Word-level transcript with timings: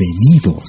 Bienvenidos. 0.00 0.64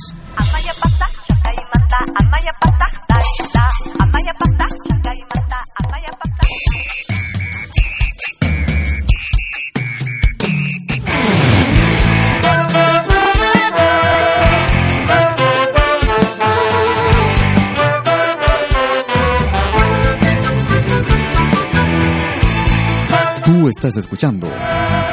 Tú 23.45 23.69
estás 23.69 23.95
escuchando 23.95 24.51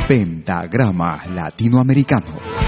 Pentagrama 0.08 1.20
Latinoamericano. 1.32 2.67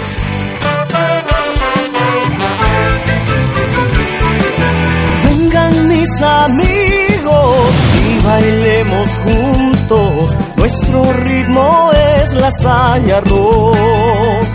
Amigos 6.23 7.75
y 8.09 8.27
bailemos 8.27 9.09
juntos. 9.25 10.37
Nuestro 10.57 11.13
ritmo 11.13 11.91
es 11.93 12.33
la 12.35 12.51
saya 12.51 13.21
rock. 13.21 14.47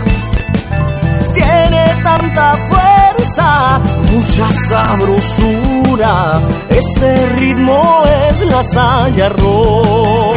Tiene 1.34 1.94
tanta 2.02 2.56
fuerza, 2.68 3.80
mucha 4.10 4.52
sabrosura. 4.68 6.42
Este 6.68 7.26
ritmo 7.36 8.04
es 8.30 8.40
la 8.46 8.64
saya 8.64 9.28
rock. 9.30 10.36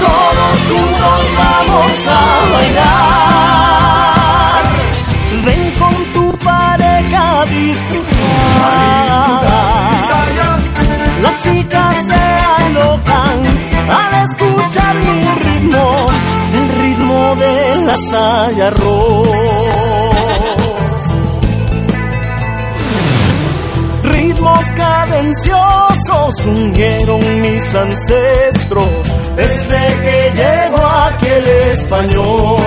Todos 0.00 0.58
juntos 0.68 1.20
vamos 1.38 2.06
a 2.06 2.22
bailar. 2.52 3.00
Ven 5.44 5.70
con 5.78 5.94
tu 6.12 6.24
pareja 6.38 7.40
a 7.40 7.44
disfrutar. 7.44 9.09
Chicas 11.50 11.96
se 12.08 12.64
alocan 12.64 13.38
al 13.90 14.12
escuchar 14.24 14.94
mi 14.96 15.20
ritmo, 15.44 16.06
el 16.54 16.68
ritmo 16.80 17.34
de 17.36 17.86
la 17.86 17.96
saya 18.10 18.70
Ritmos 24.02 24.64
cadenciosos 24.76 26.46
unieron 26.46 27.42
mis 27.42 27.74
ancestros 27.74 29.12
desde 29.36 29.96
que 30.02 30.32
llegó 30.36 30.86
aquel 30.86 31.46
español. 31.72 32.62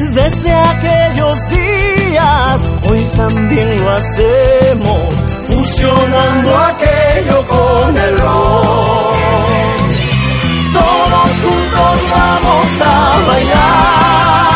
Desde 0.12 0.52
aquellos 0.52 1.38
días, 1.50 2.62
hoy 2.88 3.04
también 3.16 3.84
lo 3.84 3.90
hacemos, 3.90 5.14
fusionando 5.46 6.56
con 7.46 7.96
el 7.96 8.18
rock. 8.18 9.16
Todos 10.72 11.30
juntos 11.44 11.96
vamos 12.10 12.68
a 12.80 13.18
bailar. 13.28 14.50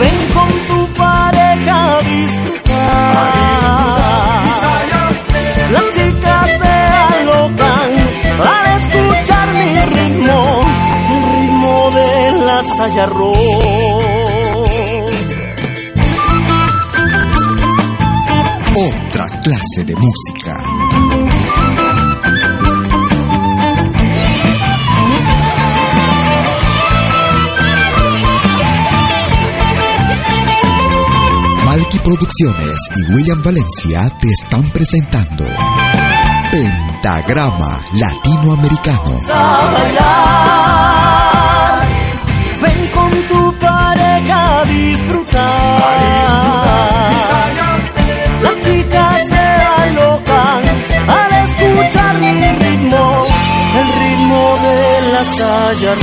Ven 0.00 0.18
con 0.34 0.50
tu 0.68 0.78
pareja 0.94 1.76
a 1.86 1.98
disfrutar. 2.02 3.60
Las 5.72 5.86
chicas 5.94 6.48
se 6.62 6.76
alocan 7.18 7.90
al 8.50 8.66
escuchar 8.78 9.46
mi 9.54 9.70
ritmo, 9.96 10.38
el 11.12 11.22
ritmo 11.32 11.74
de 11.94 12.10
la 12.46 12.58
saya 12.76 13.06
clase 19.40 19.84
de 19.84 19.94
música. 19.96 20.59
Producciones 32.10 32.74
y 32.96 33.12
William 33.12 33.40
Valencia 33.40 34.10
te 34.20 34.26
están 34.26 34.68
presentando 34.70 35.44
Pentagrama 36.50 37.80
Latinoamericano. 37.92 39.20
a. 39.28 40.50
Ven 42.60 42.88
con 42.92 43.12
tu 43.28 43.54
pareja 43.60 44.58
a 44.58 44.64
disfrutar. 44.64 45.40
Las 48.42 48.54
chicas 48.64 49.26
se 49.28 49.46
al 51.06 51.32
escuchar 51.44 52.18
mi 52.18 52.32
ritmo, 52.32 53.24
el 53.78 53.88
ritmo 54.00 54.58
de 54.64 54.78
la 55.12 55.22
saya 55.36 55.94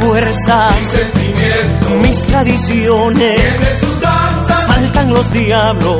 fuerza, 0.00 0.70
mis 2.00 2.26
tradiciones. 2.26 3.40
Saltan 4.66 5.14
los 5.14 5.30
diablos. 5.32 5.98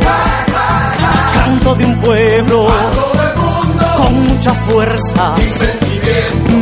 Canto 1.35 1.75
de 1.75 1.85
un 1.85 1.97
pueblo 2.01 2.67
con 3.97 4.29
mucha 4.29 4.53
fuerza, 4.53 5.35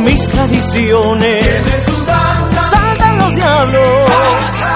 mis 0.03 0.29
tradiciones. 0.29 1.45
Saltan 2.71 3.17
los 3.17 3.35
diablos. 3.35 4.66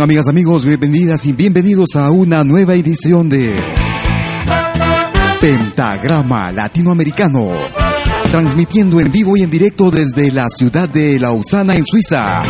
Amigas, 0.00 0.26
amigos? 0.26 0.64
Bienvenidas 0.64 1.26
y 1.26 1.34
bienvenidos 1.34 1.96
a 1.96 2.10
una 2.10 2.44
nueva 2.44 2.74
edición 2.74 3.28
de 3.28 3.54
Pentagrama 5.40 6.50
Latinoamericano. 6.50 7.50
Transmitiendo 8.30 9.00
en 9.00 9.12
vivo 9.12 9.36
y 9.36 9.42
en 9.42 9.50
directo 9.50 9.90
desde 9.90 10.32
la 10.32 10.48
ciudad 10.48 10.88
de 10.88 11.20
Lausana, 11.20 11.76
en 11.76 11.84
Suiza, 11.84 12.42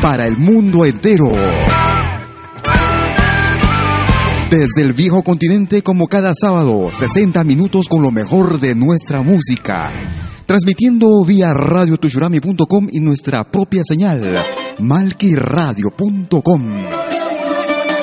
para 0.00 0.26
el 0.26 0.38
mundo 0.38 0.86
entero. 0.86 1.30
Desde 4.50 4.82
el 4.82 4.94
viejo 4.94 5.22
continente 5.22 5.82
como 5.82 6.06
cada 6.06 6.32
sábado, 6.34 6.90
60 6.90 7.44
minutos 7.44 7.88
con 7.88 8.00
lo 8.00 8.10
mejor 8.10 8.58
de 8.58 8.74
nuestra 8.74 9.22
música. 9.22 9.92
transmitiendo 10.46 11.24
vía 11.24 11.52
radiotushurami.com 11.54 12.88
y 12.90 13.00
nuestra 13.00 13.44
propia 13.44 13.82
señal, 13.84 14.20
malquiradio.com. 14.80 16.62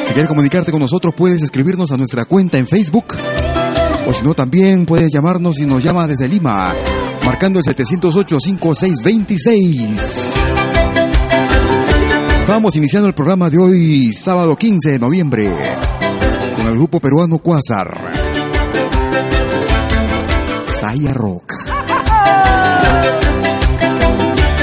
Si 0.06 0.14
quieres 0.14 0.30
comunicarte 0.30 0.72
con 0.72 0.82
nosotros, 0.82 1.14
puedes 1.16 1.42
escribirnos 1.42 1.92
a 1.92 1.98
nuestra 1.98 2.26
cuenta 2.26 2.58
en 2.58 2.68
Facebook. 2.68 3.16
O 4.08 4.14
si 4.14 4.24
no, 4.24 4.34
también 4.34 4.86
puedes 4.86 5.12
llamarnos 5.12 5.60
y 5.60 5.66
nos 5.66 5.84
llama 5.84 6.08
desde 6.08 6.30
Lima, 6.30 6.74
marcando 7.26 7.60
el 7.60 7.66
708-5626. 7.66 9.98
Estamos 12.40 12.76
iniciando 12.78 13.10
el 13.10 13.14
programa 13.14 13.50
de 13.50 13.58
hoy, 13.58 14.14
sábado 14.14 14.56
15 14.56 14.92
de 14.92 15.00
noviembre, 15.00 15.52
con 16.56 16.68
el 16.68 16.76
grupo 16.76 17.02
peruano 17.02 17.40
Quasar. 17.40 17.98
Saya 20.80 21.14
Rock. 21.14 21.67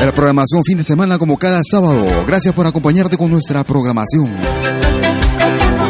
La 0.06 0.12
programación 0.12 0.62
fin 0.65 0.79
de 0.79 0.85
semana 0.85 1.19
como 1.19 1.39
cada 1.39 1.62
sábado. 1.62 2.05
Gracias 2.27 2.55
por 2.55 2.67
acompañarte 2.67 3.17
con 3.17 3.31
nuestra 3.31 3.65
programación. 3.65 4.31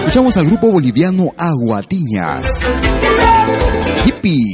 Escuchamos 0.00 0.36
al 0.36 0.46
grupo 0.46 0.70
boliviano 0.70 1.32
Aguatiñas. 1.36 2.46
Hippie. 4.04 4.53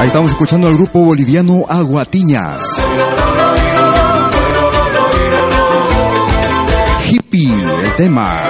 Ahí 0.00 0.06
estamos 0.06 0.30
escuchando 0.30 0.66
al 0.66 0.76
grupo 0.76 1.04
boliviano 1.04 1.66
Aguatiñas. 1.68 2.62
Hippie, 7.06 7.52
el 7.52 7.96
tema. 7.96 8.42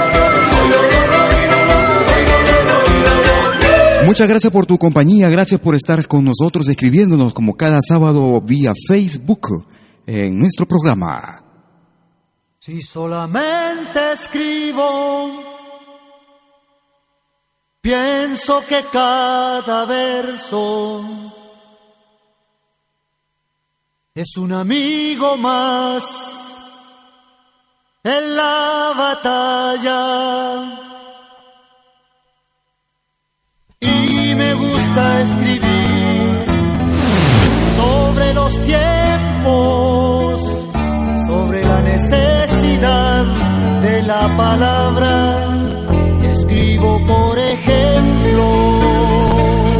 Muchas 4.06 4.28
gracias 4.28 4.52
por 4.52 4.64
tu 4.64 4.78
compañía, 4.78 5.28
gracias 5.28 5.58
por 5.58 5.74
estar 5.74 6.06
con 6.06 6.24
nosotros 6.24 6.68
escribiéndonos 6.68 7.34
como 7.34 7.54
cada 7.54 7.80
sábado 7.82 8.40
vía 8.42 8.72
Facebook 8.86 9.66
en 10.06 10.38
nuestro 10.38 10.66
programa. 10.66 11.42
Si 12.60 12.80
solamente 12.80 14.12
escribo, 14.12 15.42
pienso 17.80 18.62
que 18.68 18.84
cada 18.92 19.84
verso 19.84 21.29
es 24.20 24.36
un 24.36 24.52
amigo 24.52 25.38
más 25.38 26.02
en 28.04 28.36
la 28.36 28.92
batalla. 28.96 30.00
Y 33.80 34.34
me 34.34 34.54
gusta 34.54 35.22
escribir 35.22 36.44
sobre 37.80 38.34
los 38.34 38.62
tiempos, 38.62 40.40
sobre 41.26 41.64
la 41.64 41.80
necesidad 41.80 43.24
de 43.80 44.02
la 44.02 44.36
palabra. 44.36 45.46
Escribo, 46.30 47.00
por 47.06 47.38
ejemplo, 47.38 48.80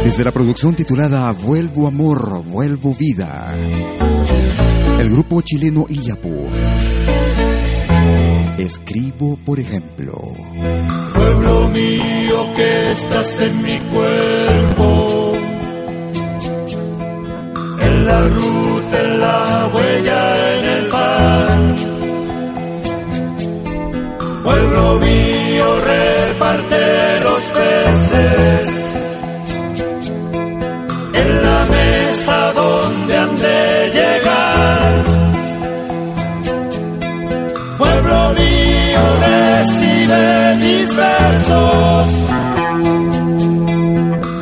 Desde 0.03 0.23
la 0.23 0.31
producción 0.31 0.73
titulada 0.73 1.31
Vuelvo 1.31 1.87
Amor, 1.87 2.43
Vuelvo 2.43 2.95
Vida, 2.95 3.53
el 5.01 5.09
grupo 5.09 5.41
chileno 5.41 5.87
Iyapu. 5.89 6.47
Escribo, 8.59 9.35
por 9.43 9.59
ejemplo. 9.59 10.13
pueblo 11.15 11.69
mío 11.69 12.53
que 12.55 12.91
estás 12.91 13.41
en 13.41 13.63
mi 13.63 13.79
cuerpo, 13.79 15.33
en 17.79 18.05
la 18.05 18.21
ruta, 18.27 18.99
en 19.03 19.19
la 19.19 19.69
huella, 19.73 20.57
en 20.57 20.65
el 20.65 20.87
pan. 20.89 21.75
Pueblo 24.43 24.99
mío, 24.99 25.81
reparte 25.81 27.19
los 27.23 27.41
peces 27.57 28.69
en 31.13 31.43
la 31.43 31.65
mesa 31.65 32.53
donde 32.53 33.17
han 33.17 33.35
de 33.39 33.89
llegar. 33.93 34.50
Recibe 40.11 40.55
mis 40.55 40.95
versos. 40.95 42.09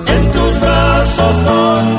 En 0.08 0.32
tus 0.32 0.60
brazos 0.60 1.44
donde 1.44 1.99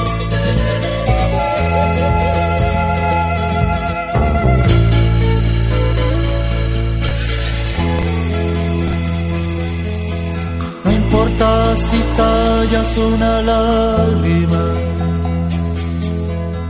Una 12.73 13.41
lágrima, 13.41 14.63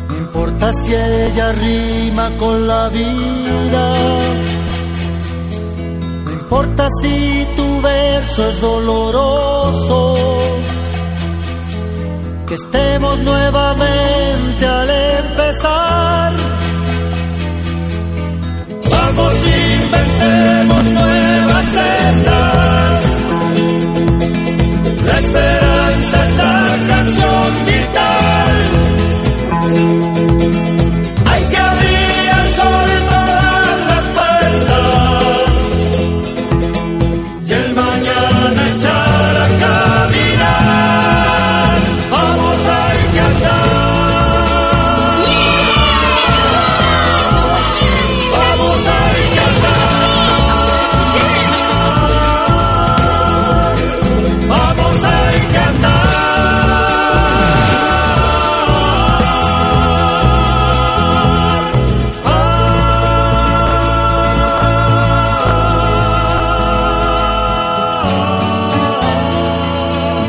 no 0.09 0.17
importa 0.17 0.73
si 0.73 0.95
ella 0.95 1.51
rima 1.51 2.31
con 2.39 2.67
la 2.67 2.89
vida, 2.89 3.93
no 6.25 6.31
importa 6.31 6.87
si 7.01 7.45
tu 7.55 7.81
verso 7.81 8.49
es 8.49 8.61
doloroso, 8.61 10.15
que 12.47 12.55
estemos 12.55 13.19
nuevamente 13.19 14.65
al 14.65 14.89
empezar. 14.89 16.33
Vamos, 18.89 19.33
inventemos 19.45 20.83
nuevas 20.85 21.20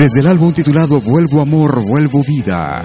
Desde 0.02 0.18
el 0.18 0.26
álbum 0.26 0.52
titulado 0.52 1.00
Vuelvo 1.00 1.40
Amor, 1.40 1.80
Vuelvo 1.80 2.24
Vida, 2.24 2.84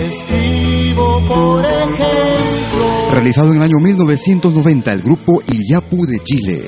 Escribo, 0.00 1.20
por 1.28 1.64
ejemplo. 1.64 3.12
realizado 3.12 3.50
en 3.50 3.58
el 3.58 3.62
año 3.62 3.78
1990, 3.78 4.92
el 4.94 5.02
grupo 5.02 5.40
Iyapu 5.46 6.04
de 6.04 6.18
Chile. 6.18 6.64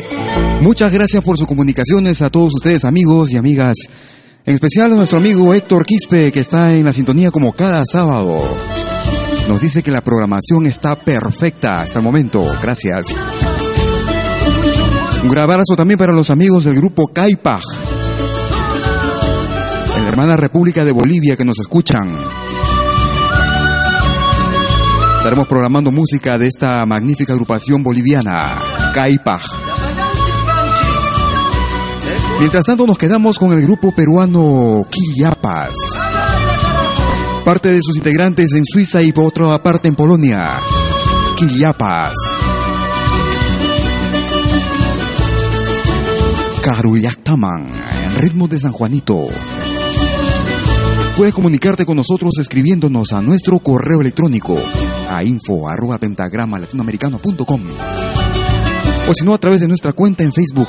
Muchas 0.60 0.92
gracias 0.92 1.24
por 1.24 1.36
sus 1.36 1.48
comunicaciones 1.48 2.22
a 2.22 2.30
todos 2.30 2.52
ustedes, 2.54 2.84
amigos 2.84 3.32
y 3.32 3.36
amigas. 3.36 3.74
En 4.46 4.54
especial 4.54 4.92
a 4.92 4.94
nuestro 4.94 5.18
amigo 5.18 5.52
Héctor 5.52 5.84
Quispe, 5.84 6.30
que 6.30 6.38
está 6.38 6.72
en 6.72 6.84
la 6.84 6.92
sintonía 6.92 7.32
como 7.32 7.54
cada 7.54 7.82
sábado. 7.90 8.40
Nos 9.48 9.60
dice 9.60 9.82
que 9.82 9.90
la 9.90 10.04
programación 10.04 10.66
está 10.66 10.94
perfecta 10.94 11.80
hasta 11.80 11.98
el 11.98 12.04
momento. 12.04 12.46
Gracias. 12.62 13.08
Un 15.24 15.28
gran 15.28 15.50
abrazo 15.50 15.74
también 15.74 15.98
para 15.98 16.12
los 16.12 16.30
amigos 16.30 16.64
del 16.64 16.76
grupo 16.76 17.08
Caipaj, 17.08 17.62
en 19.96 20.02
la 20.02 20.08
hermana 20.08 20.36
República 20.36 20.84
de 20.84 20.92
Bolivia 20.92 21.36
que 21.36 21.44
nos 21.44 21.58
escuchan. 21.58 22.16
Estaremos 25.16 25.48
programando 25.48 25.90
música 25.90 26.36
de 26.36 26.46
esta 26.46 26.84
magnífica 26.84 27.32
agrupación 27.32 27.82
boliviana, 27.82 28.60
Caipaj. 28.92 29.42
Mientras 32.40 32.66
tanto 32.66 32.86
nos 32.86 32.98
quedamos 32.98 33.38
con 33.38 33.52
el 33.52 33.62
grupo 33.62 33.92
peruano 33.92 34.86
Quillapas. 34.90 35.74
Parte 37.44 37.70
de 37.70 37.80
sus 37.82 37.96
integrantes 37.96 38.52
en 38.52 38.64
Suiza 38.66 39.02
y 39.02 39.12
por 39.12 39.26
otra 39.26 39.62
parte 39.62 39.88
en 39.88 39.94
Polonia. 39.94 40.50
Quillapas. 41.36 42.12
Karuyaktaman, 46.62 47.66
en 47.66 48.20
ritmo 48.20 48.48
de 48.48 48.58
San 48.58 48.72
Juanito. 48.72 49.28
Puedes 51.16 51.32
comunicarte 51.32 51.86
con 51.86 51.96
nosotros 51.96 52.32
escribiéndonos 52.40 53.12
a 53.12 53.22
nuestro 53.22 53.60
correo 53.60 54.00
electrónico 54.00 54.58
a 55.08 55.22
info 55.22 55.68
arroba 55.68 55.98
o 59.06 59.14
si 59.14 59.24
no 59.24 59.32
a 59.32 59.38
través 59.38 59.60
de 59.60 59.68
nuestra 59.68 59.92
cuenta 59.92 60.24
en 60.24 60.32
Facebook. 60.32 60.68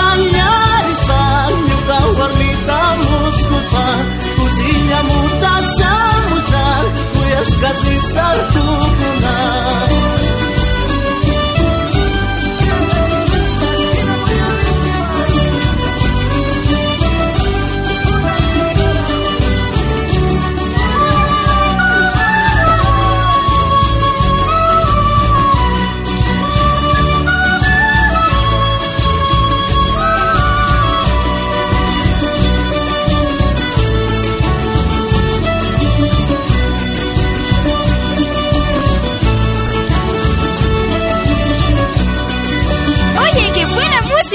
gazi 7.61 7.95
sartu 8.13 8.63
buna 8.97 9.35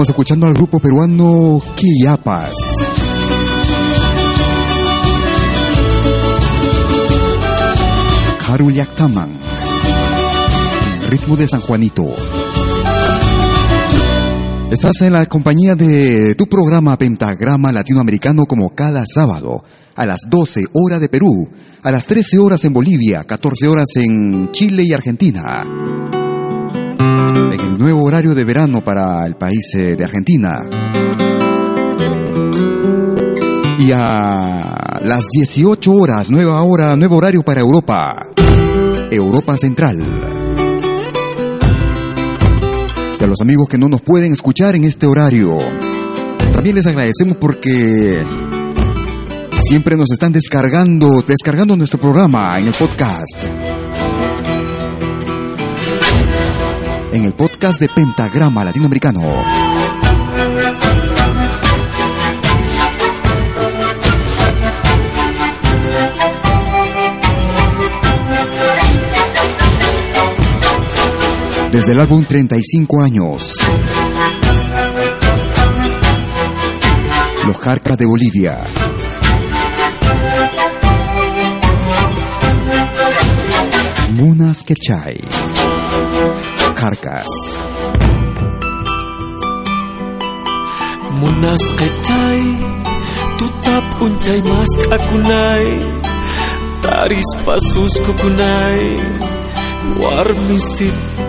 Estamos 0.00 0.16
escuchando 0.16 0.46
al 0.46 0.54
grupo 0.54 0.78
peruano 0.80 1.60
Quiapas. 1.76 2.54
Karu 8.46 8.70
Yaktaman. 8.70 9.28
Ritmo 11.10 11.36
de 11.36 11.46
San 11.46 11.60
Juanito. 11.60 12.16
Estás 14.70 15.02
en 15.02 15.12
la 15.12 15.26
compañía 15.26 15.74
de 15.74 16.34
tu 16.34 16.46
programa 16.46 16.96
Pentagrama 16.96 17.70
Latinoamericano 17.70 18.46
como 18.46 18.70
cada 18.70 19.04
sábado 19.06 19.62
a 19.96 20.06
las 20.06 20.20
12 20.30 20.64
horas 20.72 21.02
de 21.02 21.10
Perú, 21.10 21.50
a 21.82 21.90
las 21.90 22.06
13 22.06 22.38
horas 22.38 22.64
en 22.64 22.72
Bolivia, 22.72 23.24
14 23.24 23.68
horas 23.68 23.88
en 23.96 24.50
Chile 24.50 24.82
y 24.82 24.94
Argentina. 24.94 25.66
En 27.00 27.60
el 27.60 27.78
nuevo 27.78 28.04
horario 28.04 28.34
de 28.34 28.44
verano 28.44 28.82
para 28.82 29.26
el 29.26 29.36
país 29.36 29.74
eh, 29.74 29.96
de 29.96 30.04
Argentina. 30.04 30.62
Y 33.78 33.90
a 33.92 35.00
las 35.02 35.24
18 35.32 35.92
horas, 35.92 36.30
nueva 36.30 36.62
hora, 36.62 36.96
nuevo 36.96 37.16
horario 37.16 37.42
para 37.42 37.60
Europa. 37.60 38.26
Europa 39.10 39.56
Central 39.56 40.06
y 43.20 43.24
a 43.24 43.26
los 43.26 43.40
amigos 43.40 43.68
que 43.68 43.76
no 43.76 43.88
nos 43.88 44.00
pueden 44.00 44.32
escuchar 44.32 44.74
en 44.74 44.84
este 44.84 45.06
horario. 45.06 45.58
También 46.54 46.76
les 46.76 46.86
agradecemos 46.86 47.36
porque 47.36 48.22
siempre 49.62 49.96
nos 49.96 50.10
están 50.10 50.32
descargando, 50.32 51.22
descargando 51.26 51.76
nuestro 51.76 52.00
programa 52.00 52.58
en 52.58 52.68
el 52.68 52.74
podcast. 52.74 53.79
En 57.12 57.24
el 57.24 57.32
podcast 57.34 57.80
de 57.80 57.88
Pentagrama 57.88 58.64
Latinoamericano. 58.64 59.20
Desde 71.72 71.92
el 71.92 72.00
álbum 72.00 72.24
35 72.24 73.02
años. 73.02 73.56
Los 77.46 77.58
Jarcas 77.58 77.98
de 77.98 78.06
Bolivia. 78.06 78.58
Munas 84.12 84.62
Quechay. 84.62 85.20
Carcas. 86.80 87.28
Munas 91.20 91.60
kecai, 91.76 92.40
tutap 93.36 93.84
uncai 94.00 94.40
mas 94.48 94.72
kakunai, 94.88 95.68
taris 96.80 97.28
pasus 97.44 97.92
kukunai, 98.00 98.96
warmisitai. 100.00 101.20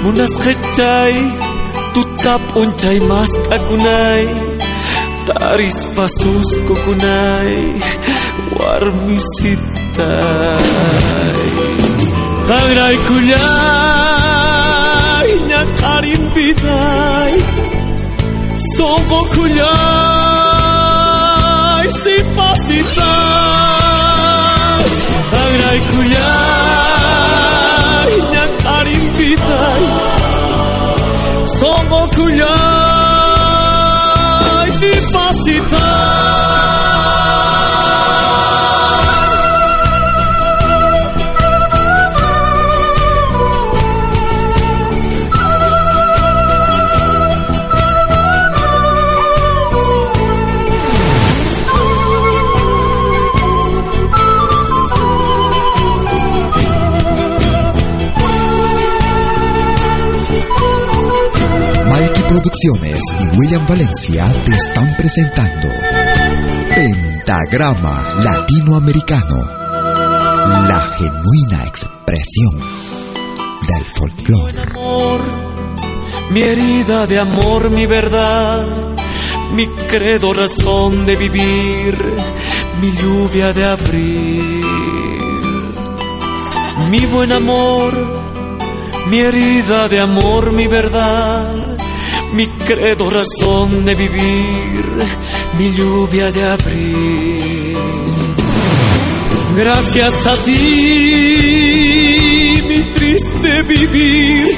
Munas 0.00 0.32
kecai, 0.40 1.14
tutap 1.92 2.40
uncai 2.56 2.98
mas 3.04 3.32
kakunai, 3.52 4.24
taris 5.28 5.78
pasus 5.92 6.48
kukunai, 6.64 7.76
warmisitai. 8.56 9.76
تغري 12.48 12.96
كلاي 13.08 14.46
نقارين 15.50 16.22
بداي 16.36 17.32
سوغو 18.76 19.20
كلاي 19.34 19.56
سيبا 21.90 22.50
سيتاي 22.54 22.96
تغري 25.32 25.78
كلاي 25.92 27.32
نقارين 28.34 29.04
بداي 29.18 29.84
سوغو 31.60 32.02
كلاي 32.16 32.75
Y 62.62 63.36
William 63.36 63.66
Valencia 63.66 64.24
te 64.42 64.50
están 64.50 64.96
presentando 64.96 65.68
Pentagrama 66.74 68.02
Latinoamericano, 68.24 69.44
la 70.66 70.80
genuina 70.96 71.64
expresión 71.66 72.58
del 73.68 73.84
folclore. 73.94 74.54
mi 76.30 76.40
herida 76.40 77.06
de 77.06 77.18
amor, 77.18 77.70
mi 77.70 77.84
verdad, 77.84 78.64
mi 79.52 79.66
credo, 79.66 80.32
razón 80.32 81.04
de 81.04 81.16
vivir, 81.16 81.98
mi 82.80 82.90
lluvia 82.92 83.52
de 83.52 83.64
abril. 83.66 84.64
Mi 86.90 87.00
buen 87.04 87.32
amor, 87.32 87.92
mi 89.10 89.18
herida 89.18 89.88
de 89.88 90.00
amor, 90.00 90.52
mi 90.52 90.66
verdad, 90.66 91.55
mi 92.36 92.46
credo, 92.48 93.08
razón 93.08 93.84
de 93.86 93.94
vivir, 93.94 94.84
mi 95.56 95.72
lluvia 95.72 96.30
de 96.30 96.42
abril. 96.44 97.74
Gracias 99.56 100.26
a 100.26 100.36
ti, 100.44 100.52
mi 102.68 102.82
triste 102.94 103.62
vivir 103.62 104.48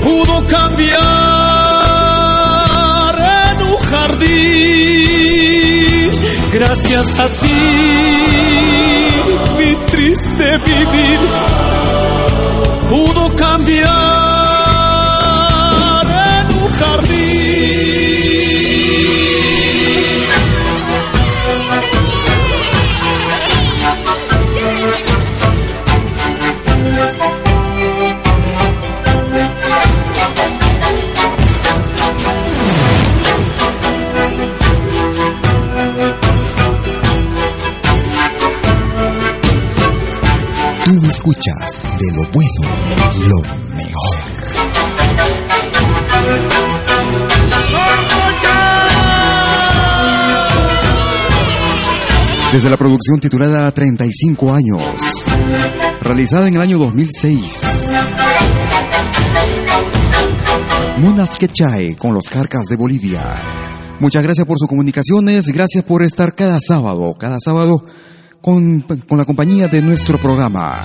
pudo 0.00 0.46
cambiar 0.46 1.00
en 3.50 3.62
un 3.62 3.78
jardín. 3.78 4.36
Gracias 6.52 7.18
a 7.18 7.26
ti, 7.26 7.62
mi 9.58 9.74
triste 9.86 10.58
vivir 10.58 11.18
pudo 12.88 13.34
cambiar. 13.34 14.25
Escuchas 41.16 41.82
de 41.98 42.12
lo 42.12 42.22
bueno, 42.30 42.60
lo 43.28 43.55
Desde 52.56 52.70
la 52.70 52.78
producción 52.78 53.20
titulada 53.20 53.70
35 53.70 54.54
años, 54.54 54.82
realizada 56.00 56.48
en 56.48 56.54
el 56.54 56.62
año 56.62 56.78
2006. 56.78 57.62
Munas 60.96 61.36
Quechae 61.36 61.96
con 61.96 62.14
los 62.14 62.30
Carcas 62.30 62.64
de 62.64 62.76
Bolivia. 62.76 63.20
Muchas 64.00 64.22
gracias 64.22 64.46
por 64.46 64.58
sus 64.58 64.68
comunicaciones, 64.68 65.48
gracias 65.48 65.84
por 65.84 66.02
estar 66.02 66.34
cada 66.34 66.58
sábado, 66.66 67.14
cada 67.18 67.36
sábado 67.44 67.84
con, 68.40 68.80
con 68.80 69.18
la 69.18 69.26
compañía 69.26 69.68
de 69.68 69.82
nuestro 69.82 70.18
programa. 70.18 70.82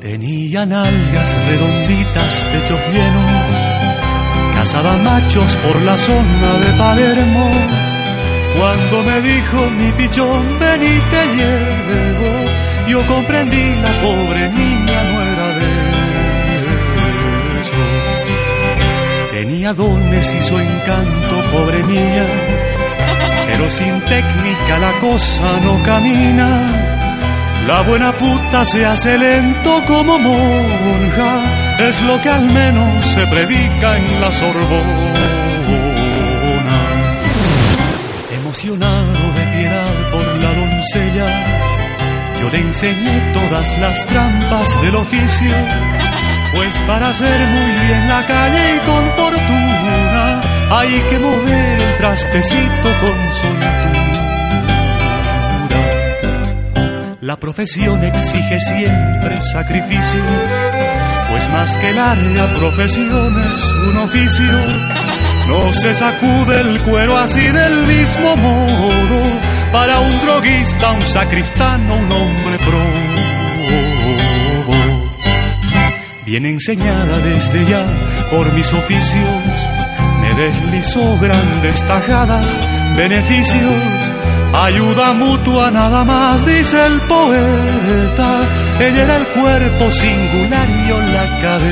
Tenían 0.00 0.72
algas 0.72 1.46
redonditas, 1.46 2.44
pechos 2.50 2.80
llenos, 2.92 3.52
cazaba 4.56 4.96
machos 4.96 5.56
por 5.58 5.80
la 5.82 5.96
zona 5.96 6.58
de 6.58 6.72
Palermo. 6.76 7.97
Cuando 8.56 9.02
me 9.04 9.20
dijo 9.20 9.70
mi 9.70 9.92
pichón, 9.92 10.58
ven 10.58 10.82
y 10.82 11.00
te 11.12 11.26
llevo, 11.36 12.30
yo 12.88 13.06
comprendí 13.06 13.74
la 13.82 13.92
pobre 14.02 14.48
niña 14.50 15.04
no 15.04 15.22
era 15.22 15.46
de 15.58 15.70
eso. 17.60 17.84
Tenía 19.32 19.72
dones 19.74 20.34
y 20.34 20.42
su 20.42 20.58
encanto, 20.58 21.50
pobre 21.50 21.82
niña, 21.84 22.26
pero 23.46 23.70
sin 23.70 24.00
técnica 24.00 24.78
la 24.78 24.92
cosa 25.00 25.60
no 25.64 25.82
camina 25.82 26.88
la 27.68 27.82
buena 27.82 28.12
puta 28.12 28.64
se 28.64 28.86
hace 28.86 29.18
lento 29.18 29.82
como 29.86 30.18
monja, 30.18 31.76
es 31.78 32.00
lo 32.00 32.18
que 32.22 32.30
al 32.30 32.46
menos 32.50 33.04
se 33.04 33.26
predica 33.26 33.98
en 33.98 34.20
la 34.22 34.32
Sorbona. 34.32 35.27
De 38.60 38.66
piedad 38.66 40.10
por 40.10 40.26
la 40.42 40.52
doncella, 40.52 42.40
yo 42.40 42.50
le 42.50 42.58
enseñé 42.58 43.32
todas 43.32 43.78
las 43.78 44.04
trampas 44.06 44.82
del 44.82 44.96
oficio, 44.96 45.54
pues 46.56 46.82
para 46.82 47.10
hacer 47.10 47.46
muy 47.46 47.86
bien 47.86 48.08
la 48.08 48.26
calle 48.26 48.74
y 48.74 48.78
con 48.80 49.10
fortuna, 49.12 50.40
hay 50.72 50.90
que 51.08 51.18
mover 51.20 51.80
el 51.80 51.96
trastecito 51.98 52.88
con 53.00 53.34
soltura. 53.34 53.92
La 57.20 57.36
profesión 57.38 58.02
exige 58.02 58.58
siempre 58.58 59.40
sacrificios, 59.40 60.24
pues 61.30 61.48
más 61.50 61.76
que 61.76 61.94
larga 61.94 62.54
profesión 62.58 63.40
es 63.52 63.64
un 63.68 63.96
oficio. 63.98 65.18
No 65.48 65.72
se 65.72 65.94
sacude 65.94 66.60
el 66.60 66.82
cuero 66.82 67.16
así 67.16 67.40
del 67.40 67.86
mismo 67.86 68.36
modo, 68.36 69.20
para 69.72 69.98
un 70.00 70.20
droguista, 70.20 70.92
un 70.92 71.02
sacristano, 71.02 71.96
un 71.96 72.12
hombre 72.12 72.58
probo. 72.58 72.84
Bien 76.24 76.44
enseñada 76.44 77.18
desde 77.20 77.64
ya 77.64 77.84
por 78.30 78.52
mis 78.52 78.72
oficios, 78.72 79.24
me 80.20 80.34
deslizó 80.34 81.18
grandes 81.18 81.82
tajadas, 81.88 82.46
beneficios 82.96 84.08
Ayuda 84.52 85.12
mutua 85.12 85.70
nada 85.70 86.04
más, 86.04 86.44
dice 86.44 86.84
el 86.86 87.00
poeta. 87.02 88.48
Ella 88.80 89.02
era 89.04 89.16
el 89.16 89.26
cuerpo 89.26 89.90
singular 89.90 90.68
y 90.68 90.88
yo 90.88 91.00
la 91.00 91.40
cabeza. 91.40 91.68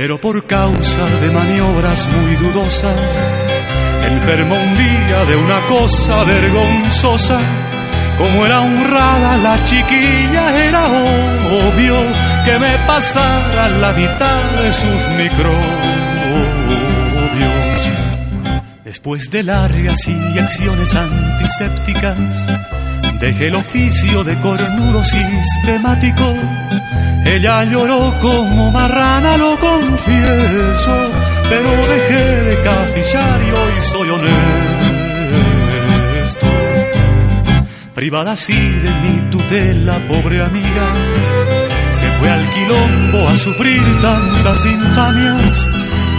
Pero 0.00 0.18
por 0.18 0.46
causa 0.46 1.04
de 1.20 1.30
maniobras 1.30 2.08
muy 2.08 2.34
dudosas, 2.36 2.96
enfermó 4.10 4.54
un 4.54 4.74
día 4.78 5.24
de 5.26 5.36
una 5.36 5.60
cosa 5.68 6.24
vergonzosa. 6.24 7.38
Como 8.16 8.46
era 8.46 8.62
honrada 8.62 9.36
la 9.36 9.62
chiquilla, 9.62 10.66
era 10.66 10.86
obvio 10.86 11.96
que 12.46 12.58
me 12.58 12.78
pasara 12.86 13.68
la 13.68 13.92
mitad 13.92 14.42
de 14.52 14.72
sus 14.72 15.08
micros. 15.18 15.64
Después 18.82 19.30
de 19.30 19.42
largas 19.42 20.08
inyecciones 20.08 20.94
antisépticas, 20.94 22.16
dejé 23.18 23.48
el 23.48 23.54
oficio 23.54 24.24
de 24.24 24.36
cornudo 24.40 25.04
sistemático. 25.04 26.34
Ella 27.24 27.64
lloró 27.64 28.18
como 28.20 28.70
marrana, 28.70 29.36
lo 29.36 29.58
confieso, 29.58 31.10
pero 31.48 31.70
dejé 31.70 32.42
de 32.42 32.62
cafillar 32.62 33.42
y 33.42 33.50
hoy 33.50 33.80
soy 33.82 34.08
honesto. 34.10 34.30
Privada 37.94 38.32
así 38.32 38.54
de 38.54 38.90
mi 39.02 39.30
tutela, 39.30 39.98
pobre 40.08 40.42
amiga, 40.42 40.94
se 41.92 42.10
fue 42.12 42.30
al 42.30 42.48
quilombo 42.50 43.28
a 43.28 43.36
sufrir 43.36 43.82
tantas 44.00 44.64
infamias 44.64 45.68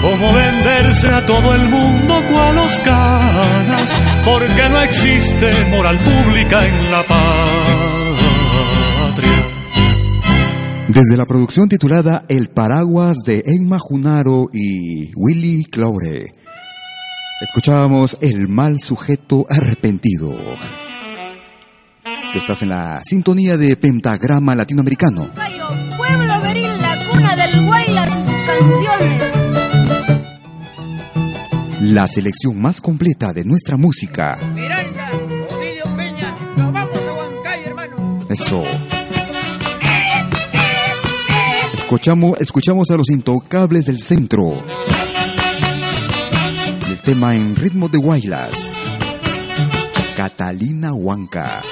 como 0.02 0.34
venderse 0.34 1.08
a 1.08 1.26
todo 1.26 1.54
el 1.54 1.70
mundo 1.70 2.24
cual 2.32 2.56
los 2.56 2.80
canas, 2.80 3.96
porque 4.26 4.70
no 4.70 4.82
existe 4.82 5.66
moral 5.70 6.00
pública 6.00 6.66
en 6.66 6.92
la 6.92 7.04
patria. 7.04 7.22
Desde 10.88 11.16
la 11.16 11.26
producción 11.26 11.70
titulada 11.70 12.26
El 12.28 12.50
Paraguas 12.50 13.18
de 13.26 13.44
Emma 13.46 13.78
Junaro 13.80 14.50
y 14.52 15.12
Willy 15.16 15.66
Claure, 15.66 16.34
escuchábamos 17.42 18.18
El 18.22 18.48
mal 18.48 18.80
sujeto 18.80 19.46
arrepentido. 19.50 20.36
Tú 22.34 22.40
estás 22.40 22.64
en 22.64 22.70
la 22.70 23.02
sintonía 23.04 23.56
de 23.58 23.76
Pentagrama 23.78 24.56
Latinoamericano. 24.56 25.30
Pueblo 25.96 26.42
Beril, 26.42 26.82
la 26.82 26.98
cuna 27.10 27.36
del 27.36 27.66
Guaylas 27.66 28.08
y 28.08 28.24
sus 28.24 28.42
canciones 28.48 29.31
la 31.82 32.06
selección 32.06 32.62
más 32.62 32.80
completa 32.80 33.34
de 33.34 33.44
nuestra 33.44 33.76
música. 33.76 34.38
Miranda, 34.54 35.10
Ovidio 35.50 35.96
Peña, 35.98 36.36
nos 36.56 36.72
vamos 36.72 37.00
a 37.00 37.14
Huancay, 37.14 37.64
hermano. 37.66 38.20
Eso. 38.30 38.64
Escuchamos, 41.74 42.40
escuchamos 42.40 42.92
a 42.92 42.98
los 42.98 43.10
intocables 43.10 43.86
del 43.86 44.00
centro. 44.00 44.64
El 46.88 47.02
tema 47.02 47.36
en 47.36 47.56
ritmo 47.56 47.90
de 47.90 47.98
Guaylas. 47.98 48.74
Catalina 50.16 50.94
Huanca. 50.94 51.64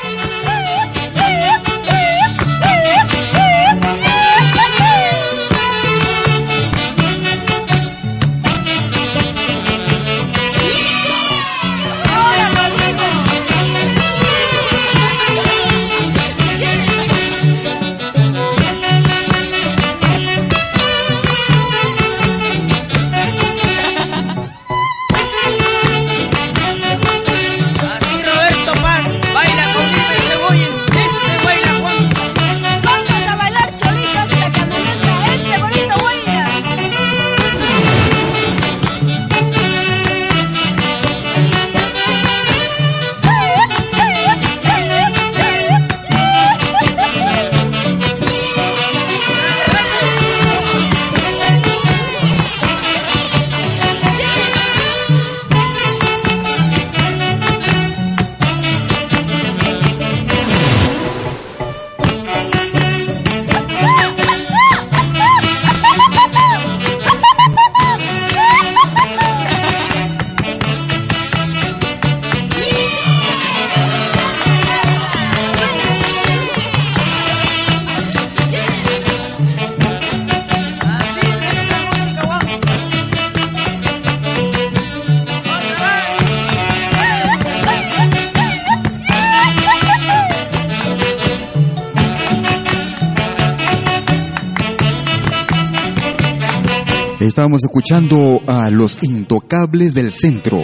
Estábamos 97.30 97.64
escuchando 97.64 98.42
a 98.48 98.72
Los 98.72 99.04
Intocables 99.04 99.94
del 99.94 100.10
Centro 100.10 100.64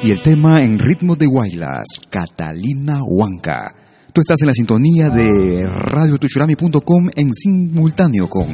y 0.00 0.12
el 0.12 0.22
tema 0.22 0.62
en 0.62 0.78
ritmo 0.78 1.16
de 1.16 1.26
Guaylas, 1.26 1.86
Catalina 2.08 3.00
Huanca. 3.02 3.74
Tú 4.12 4.20
estás 4.20 4.40
en 4.40 4.46
la 4.46 4.54
sintonía 4.54 5.10
de 5.10 5.66
radiotuchurami.com 5.66 7.10
en 7.16 7.34
simultáneo 7.34 8.28
con 8.28 8.46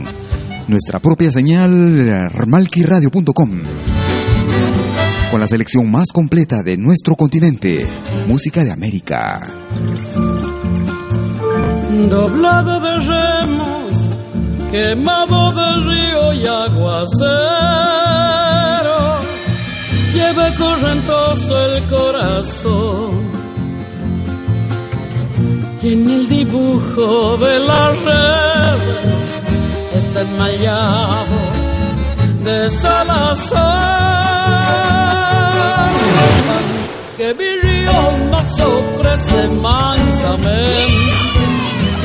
nuestra 0.69 1.01
propia 1.01 1.31
señal 1.31 2.31
malquiradio.com 2.47 3.51
con 5.31 5.39
la 5.39 5.47
selección 5.47 5.91
más 5.91 6.13
completa 6.15 6.63
de 6.63 6.79
nuestro 6.79 7.15
continente, 7.15 7.87
música 8.27 8.65
de 8.65 8.71
América. 8.71 9.39
Doblado 12.09 12.81
de 12.81 13.01
remos, 13.01 13.70
quemado 14.71 15.53
del 15.53 15.87
río 15.87 16.33
y 16.33 16.47
aguacero, 16.47 17.31
lleva 20.15 20.55
correntoso 20.57 21.67
el 21.67 21.87
corazón. 21.87 23.31
Y 25.83 25.93
en 25.95 26.11
el 26.11 26.29
dibujo 26.29 27.37
de 27.39 27.59
la 27.61 27.91
red 27.91 28.79
está 29.97 30.21
enmayado 30.21 31.39
de 32.45 32.71
Salazar. 32.71 34.31
Que 37.17 37.35
mi 37.35 37.51
río 37.63 37.93
nos 38.31 38.61
ofrece 38.61 39.49
mansamente, 39.61 40.87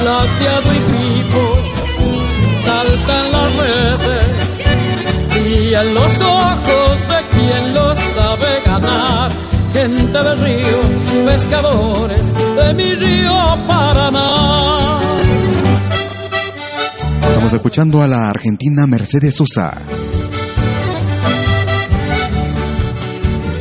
plateado 0.01 0.73
y 0.73 0.79
vivo, 0.91 1.74
y 5.45 5.73
en 5.73 5.93
los 5.93 6.21
ojos 6.21 6.97
de 7.09 7.39
quien 7.39 7.73
lo 7.73 7.95
sabe 7.95 8.61
ganar. 8.65 9.31
Gente 9.73 10.23
del 10.23 10.39
río, 10.39 10.77
pescadores 11.25 12.33
de 12.55 12.73
mi 12.73 12.95
río 12.95 13.31
Paraná. 13.67 14.99
Estamos 17.27 17.53
escuchando 17.53 18.01
a 18.01 18.07
la 18.07 18.29
argentina 18.29 18.87
Mercedes 18.87 19.35
Sosa. 19.35 19.77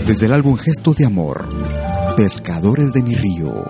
Desde 0.06 0.26
el 0.26 0.32
álbum 0.32 0.56
Gesto 0.56 0.92
de 0.92 1.06
Amor, 1.06 1.48
Pescadores 2.16 2.92
de 2.92 3.02
mi 3.02 3.14
río. 3.16 3.64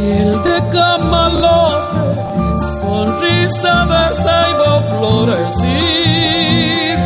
Y 0.00 0.10
el 0.10 0.30
de 0.42 0.62
camalote, 0.72 2.20
sonrisa 2.80 3.86
de 3.86 4.14
florecir. 5.02 6.96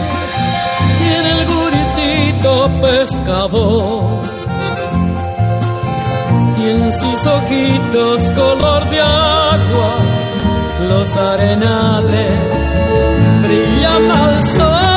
Y 1.05 1.09
en 1.19 1.27
el 1.35 1.43
guricito 1.55 2.51
pescador. 2.83 4.03
Y 6.59 6.63
en 6.71 6.93
sus 6.93 7.27
ojitos 7.39 8.31
color 8.33 8.83
de 8.91 9.01
agua, 9.01 9.93
los 10.91 11.17
arenales 11.17 12.33
brillan 13.43 14.11
al 14.11 14.43
sol. 14.43 14.97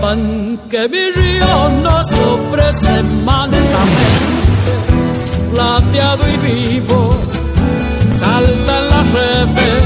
Pan 0.00 0.22
que 0.70 0.88
mi 0.88 1.10
río 1.10 1.68
nos 1.82 2.06
ofrece 2.12 3.02
mansamente, 3.24 4.72
plateado 5.52 6.22
y 6.28 6.36
vivo, 6.36 7.00
salta 8.20 8.72
en 8.80 8.84
las 8.90 9.06
redes, 9.12 9.82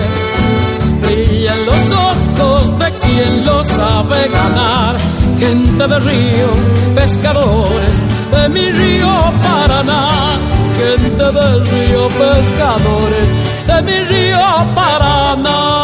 brilla 1.02 1.54
en 1.54 1.66
los 1.66 1.92
ojos 1.92 2.78
de 2.78 2.92
quien 3.00 3.44
lo 3.44 3.64
sabe 3.64 4.28
ganar, 4.28 4.96
gente 5.38 5.86
de 5.86 6.00
río, 6.00 6.48
pescadores 6.94 7.94
de 8.30 8.48
mi 8.48 8.70
río 8.70 9.08
Paraná, 9.42 10.38
gente 10.78 11.24
del 11.24 11.66
río, 11.66 12.08
pescadores 12.08 13.28
de 13.66 13.82
mi 13.82 14.04
río 14.08 14.38
Paraná. 14.74 15.82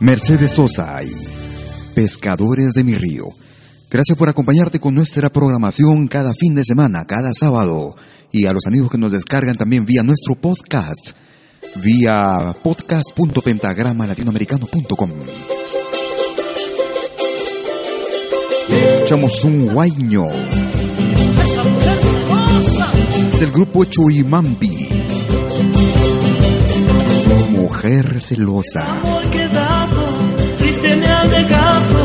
Mercedes 0.00 0.52
Sosa 0.52 1.02
y 1.02 1.36
Pescadores 1.94 2.72
de 2.74 2.84
mi 2.84 2.94
río. 2.94 3.24
Gracias 3.90 4.18
por 4.18 4.28
acompañarte 4.28 4.78
con 4.78 4.94
nuestra 4.94 5.30
programación 5.30 6.08
cada 6.08 6.34
fin 6.34 6.54
de 6.54 6.62
semana, 6.62 7.06
cada 7.06 7.32
sábado. 7.32 7.94
Y 8.30 8.44
a 8.44 8.52
los 8.52 8.66
amigos 8.66 8.90
que 8.90 8.98
nos 8.98 9.12
descargan 9.12 9.56
también 9.56 9.86
vía 9.86 10.02
nuestro 10.02 10.34
podcast, 10.34 11.12
vía 11.82 12.54
podcast.pentagramalatinoamericano.com. 12.62 15.10
Escuchamos 18.68 19.44
un 19.44 19.72
guaño. 19.72 20.24
Es 23.32 23.42
el 23.42 23.52
grupo 23.52 23.84
Chuimampi. 23.84 24.88
Mujer 27.50 28.20
celosa. 28.20 28.84
Amor 29.00 29.22
quedado, 29.30 30.02
triste 30.58 30.96
me 30.96 31.06
ha 31.06 31.24
dejado 31.26 32.04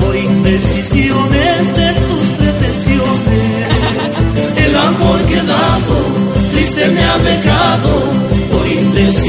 por 0.00 0.16
indecisiones 0.16 1.76
de 1.76 1.94
tus 1.94 2.28
pretensiones. 2.38 3.70
El 4.56 4.76
amor 4.76 5.20
quedado, 5.26 5.96
triste 6.52 6.88
me 6.88 7.04
ha 7.04 7.18
dejado 7.18 8.10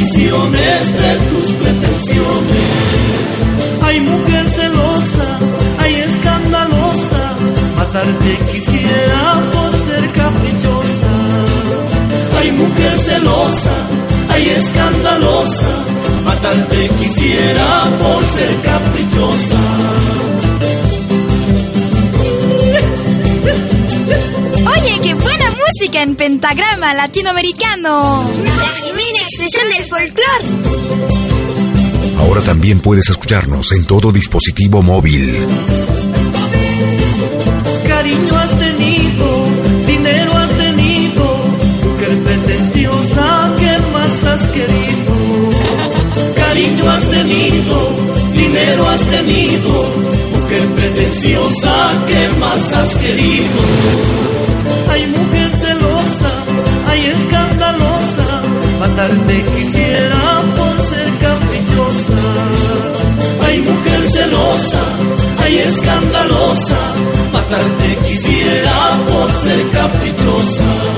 por 0.01 0.09
indecisiones 0.09 0.93
de 0.93 1.15
tus 1.29 1.51
pretensiones. 1.53 2.69
Hay 3.83 3.99
mujer 3.99 4.49
celosa, 4.49 5.39
hay 5.79 5.95
escandalosa, 5.95 7.37
matarte 7.75 8.37
quisiera 8.51 9.41
por 9.53 9.71
ser 9.77 10.11
caprichosa. 10.13 11.11
Hay 12.39 12.51
mujer 12.51 12.99
celosa, 12.99 13.71
hay 14.29 14.49
escandalosa, 14.49 15.67
matarte 16.25 16.89
quisiera 16.97 17.83
por 17.99 18.25
ser 18.25 18.55
caprichosa. 18.61 20.00
Música 25.71 26.01
en 26.01 26.15
pentagrama 26.15 26.93
latinoamericano. 26.93 28.29
La 28.43 28.67
genuina 28.75 29.19
expresión 29.21 29.69
del 29.69 29.83
folclore. 29.85 30.45
Ahora 32.19 32.41
también 32.41 32.81
puedes 32.81 33.09
escucharnos 33.09 33.71
en 33.71 33.85
todo 33.85 34.11
dispositivo 34.11 34.81
móvil. 34.81 35.33
Cariño 37.87 38.35
has 38.37 38.59
tenido, 38.59 39.45
dinero 39.87 40.33
has 40.33 40.51
tenido, 40.57 41.37
mujer 41.83 42.23
pretenciosa, 42.23 43.53
¿qué 43.59 43.77
más 43.93 44.23
has 44.33 44.47
querido? 44.51 45.13
Cariño 46.35 46.89
has 46.89 47.09
tenido, 47.09 47.89
dinero 48.33 48.89
has 48.89 49.01
tenido, 49.05 49.71
mujer 50.33 50.67
pretenciosa, 50.75 52.03
¿qué 52.07 52.29
más 52.39 52.73
has 52.73 52.95
querido? 52.97 54.40
Hay 54.91 55.07
mujer 55.07 55.51
celosa, 55.55 56.31
hay 56.87 57.05
escandalosa, 57.07 58.27
matarte 58.79 59.43
quisiera 59.55 60.41
por 60.57 60.81
ser 60.91 61.09
caprichosa. 61.19 62.19
Hay 63.45 63.59
mujer 63.59 64.07
celosa, 64.11 64.81
hay 65.39 65.57
escandalosa, 65.59 66.77
matarte 67.31 67.97
quisiera 68.05 68.99
por 69.07 69.31
ser 69.43 69.69
caprichosa. 69.69 70.90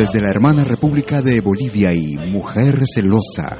Desde 0.00 0.22
la 0.22 0.30
hermana 0.30 0.64
República 0.64 1.20
de 1.20 1.42
Bolivia 1.42 1.92
y 1.92 2.16
Mujer 2.16 2.84
Celosa. 2.94 3.54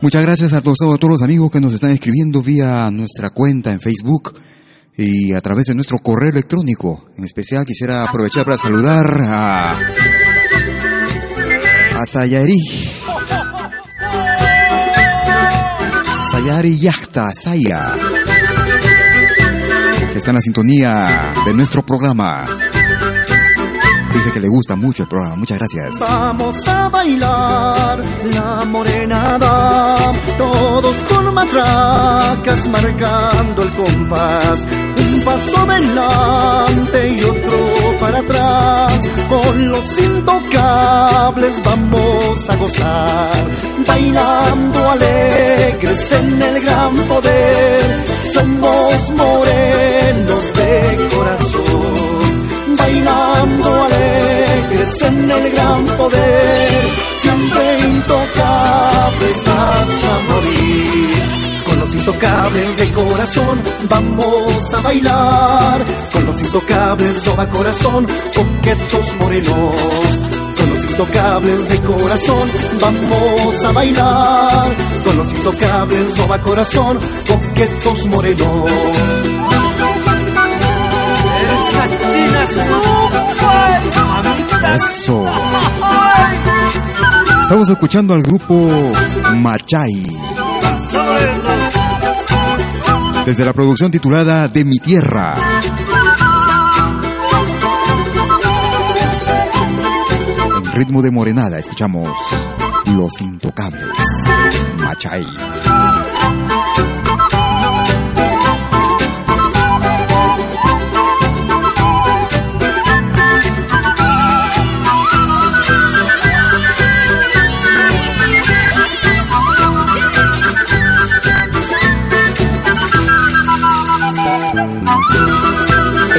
Muchas 0.00 0.22
gracias 0.22 0.54
a 0.54 0.62
todos, 0.62 0.80
a 0.80 0.96
todos 0.96 1.10
los 1.10 1.20
amigos 1.20 1.52
que 1.52 1.60
nos 1.60 1.74
están 1.74 1.90
escribiendo 1.90 2.40
vía 2.40 2.90
nuestra 2.90 3.28
cuenta 3.28 3.72
en 3.72 3.80
Facebook 3.82 4.40
y 4.96 5.34
a 5.34 5.42
través 5.42 5.66
de 5.66 5.74
nuestro 5.74 5.98
correo 5.98 6.30
electrónico. 6.30 7.10
En 7.18 7.26
especial 7.26 7.66
quisiera 7.66 8.04
aprovechar 8.04 8.46
para 8.46 8.56
saludar 8.56 9.20
a, 9.20 9.78
a 11.94 12.06
Sayari. 12.06 12.58
Sayari 16.30 16.78
Yachta, 16.78 17.34
Saya, 17.34 17.92
que 20.10 20.16
está 20.16 20.30
en 20.30 20.36
la 20.36 20.40
sintonía 20.40 21.34
de 21.44 21.52
nuestro 21.52 21.84
programa. 21.84 22.61
Dice 24.14 24.30
que 24.32 24.40
le 24.40 24.48
gusta 24.48 24.76
mucho 24.76 25.02
el 25.04 25.08
programa. 25.08 25.36
Muchas 25.36 25.58
gracias. 25.58 25.98
Vamos 26.00 26.68
a 26.68 26.88
bailar 26.88 28.02
la 28.34 28.64
morenada, 28.66 29.96
todos 30.38 30.96
con 31.08 31.34
matracas 31.34 32.68
marcando 32.68 33.62
el 33.62 33.74
compás. 33.74 34.58
Un 34.98 35.22
paso 35.24 35.56
adelante 35.58 37.08
y 37.08 37.22
otro 37.22 37.58
para 38.00 38.18
atrás. 38.18 39.00
Con 39.28 39.68
los 39.70 40.00
intocables 40.00 41.52
vamos 41.64 42.50
a 42.50 42.56
gozar, 42.56 43.46
bailando 43.86 44.90
alegres 44.90 46.12
en 46.12 46.42
el 46.42 46.60
gran 46.62 46.96
poder. 46.96 48.04
Somos 48.32 49.10
morenos 49.10 50.54
de 50.54 51.08
corazón, 51.14 52.76
bailando 52.76 53.82
alegres 53.84 53.91
en 54.80 55.54
gran 55.54 55.84
poder, 55.84 56.82
siempre 57.20 57.80
intocables 57.80 59.38
hasta 59.46 60.20
morir. 60.28 61.14
Con 61.66 61.80
los 61.80 61.94
intocables 61.94 62.76
de 62.76 62.92
corazón 62.92 63.62
vamos 63.88 64.74
a 64.74 64.80
bailar, 64.80 65.80
con 66.12 66.26
los 66.26 66.42
intocables 66.42 67.26
roba 67.26 67.48
corazón, 67.48 68.06
coquetos 68.34 69.14
morenos. 69.18 69.74
Con 70.56 70.70
los 70.70 70.90
intocables 70.90 71.68
de 71.68 71.80
corazón 71.80 72.50
vamos 72.80 73.64
a 73.64 73.72
bailar, 73.72 74.66
con 75.04 75.16
los 75.18 75.32
intocables 75.32 76.18
roba 76.18 76.38
corazón, 76.38 76.98
coquetos 77.26 78.06
morenos. 78.06 78.70
Eso. 84.64 85.26
Estamos 87.42 87.68
escuchando 87.68 88.14
al 88.14 88.22
grupo 88.22 88.70
Machay. 89.34 90.06
Desde 93.26 93.44
la 93.44 93.52
producción 93.52 93.90
titulada 93.90 94.48
De 94.48 94.64
mi 94.64 94.78
tierra. 94.78 95.34
En 100.56 100.72
ritmo 100.72 101.02
de 101.02 101.10
morenada 101.10 101.58
escuchamos 101.58 102.08
Los 102.86 103.20
Intocables. 103.20 103.84
Machay. 104.78 105.26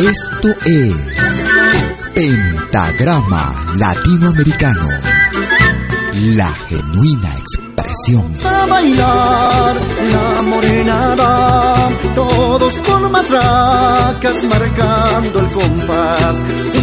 Esto 0.04 0.50
es 0.66 0.94
Pentagrama 2.13 3.56
Latinoamericano, 3.78 4.89
la 6.36 6.49
genuina 6.68 7.30
expresión. 7.38 8.38
A 8.43 8.66
bailar 8.66 9.76
la 10.12 10.41
morenada, 10.41 11.89
todos 12.16 12.74
con 12.86 13.12
matracas 13.14 14.43
marcando 14.43 15.39
el 15.39 15.51
compás. 15.51 16.36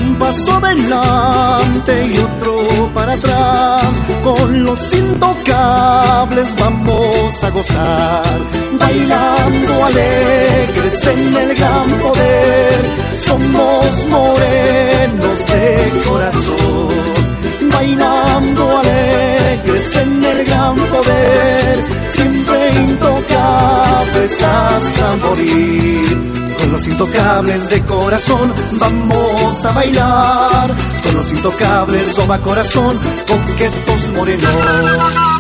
Un 0.02 0.16
paso 0.16 0.52
adelante 0.54 2.06
y 2.06 2.18
otro 2.18 2.90
para 2.94 3.12
atrás. 3.12 3.82
Con 4.24 4.64
los 4.64 4.94
intocables 4.94 6.56
vamos 6.58 7.44
a 7.44 7.50
gozar, 7.50 8.40
bailando 8.78 9.84
alegres 9.84 11.06
en 11.06 11.36
el 11.36 11.54
gran 11.54 11.90
poder. 12.00 13.09
Somos 13.30 14.06
morenos 14.06 15.46
de 15.46 16.02
corazón, 16.04 16.88
bailando 17.72 18.78
alegres 18.78 19.96
en 20.02 20.24
el 20.24 20.44
gran 20.46 20.74
poder, 20.74 21.84
siempre 22.12 22.70
intocables 22.70 24.42
hasta 24.42 25.16
morir. 25.28 26.54
Con 26.58 26.72
los 26.72 26.86
intocables 26.88 27.68
de 27.68 27.80
corazón 27.82 28.52
vamos 28.72 29.64
a 29.64 29.72
bailar, 29.74 30.70
con 31.04 31.14
los 31.14 31.30
intocables 31.30 32.16
roba 32.16 32.38
corazón, 32.40 32.98
coquetos 33.28 34.12
morenos. 34.16 35.30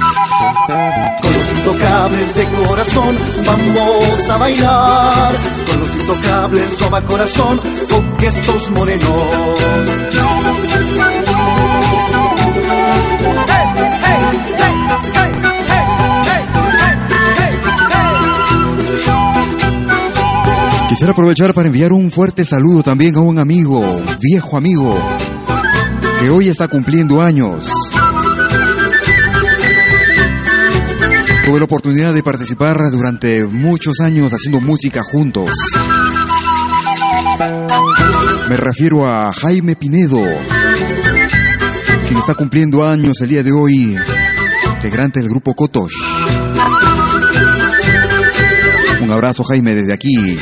Intocables 1.60 2.34
de 2.34 2.44
corazón 2.44 3.16
vamos 3.44 4.30
a 4.30 4.36
bailar, 4.38 5.32
con 5.66 5.80
los 5.80 5.96
intocables 5.96 6.80
roba 6.80 7.02
corazón, 7.02 7.60
coquetos 7.88 8.70
morenos. 8.70 9.10
Quisiera 20.88 21.12
aprovechar 21.12 21.54
para 21.54 21.68
enviar 21.68 21.92
un 21.92 22.10
fuerte 22.10 22.44
saludo 22.44 22.82
también 22.82 23.16
a 23.16 23.20
un 23.20 23.38
amigo, 23.38 23.82
viejo 24.20 24.56
amigo, 24.56 24.98
que 26.20 26.30
hoy 26.30 26.48
está 26.48 26.68
cumpliendo 26.68 27.22
años. 27.22 27.70
Tuve 31.50 31.58
la 31.58 31.64
oportunidad 31.64 32.14
de 32.14 32.22
participar 32.22 32.78
durante 32.92 33.44
muchos 33.44 33.98
años 33.98 34.32
haciendo 34.32 34.60
música 34.60 35.02
juntos. 35.02 35.50
Me 38.48 38.56
refiero 38.56 39.04
a 39.04 39.32
Jaime 39.32 39.74
Pinedo, 39.74 40.22
quien 42.06 42.20
está 42.20 42.36
cumpliendo 42.36 42.86
años 42.86 43.20
el 43.20 43.30
día 43.30 43.42
de 43.42 43.50
hoy, 43.50 43.96
integrante 44.76 45.18
del 45.18 45.28
grupo 45.28 45.52
Kotosh. 45.54 45.92
Un 49.02 49.10
abrazo 49.10 49.42
Jaime 49.42 49.74
desde 49.74 49.92
aquí. 49.92 50.38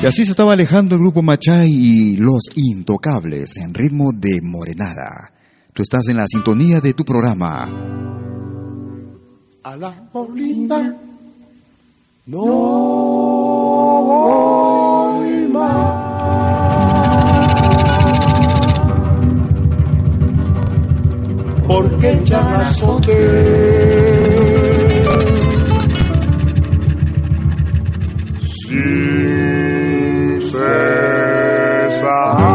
Y 0.00 0.06
así 0.06 0.24
se 0.24 0.30
estaba 0.30 0.52
alejando 0.52 0.94
el 0.94 1.00
grupo 1.00 1.20
Machay 1.20 1.68
y 1.68 2.16
Los 2.16 2.44
Intocables 2.54 3.56
en 3.56 3.74
ritmo 3.74 4.12
de 4.14 4.40
morenada. 4.40 5.32
Tú 5.78 5.82
estás 5.84 6.08
en 6.08 6.16
la 6.16 6.26
sintonía 6.26 6.80
de 6.80 6.92
tu 6.92 7.04
programa. 7.04 7.68
A 9.62 9.76
la 9.76 9.92
Paulina 10.12 10.96
no 12.26 12.44
voy 14.08 15.46
más. 15.52 15.94
Porque 21.68 22.22
ya 22.24 22.42
la 22.42 22.58
azoté. 22.70 23.14
Sin 28.66 30.40
cesar. 30.50 32.47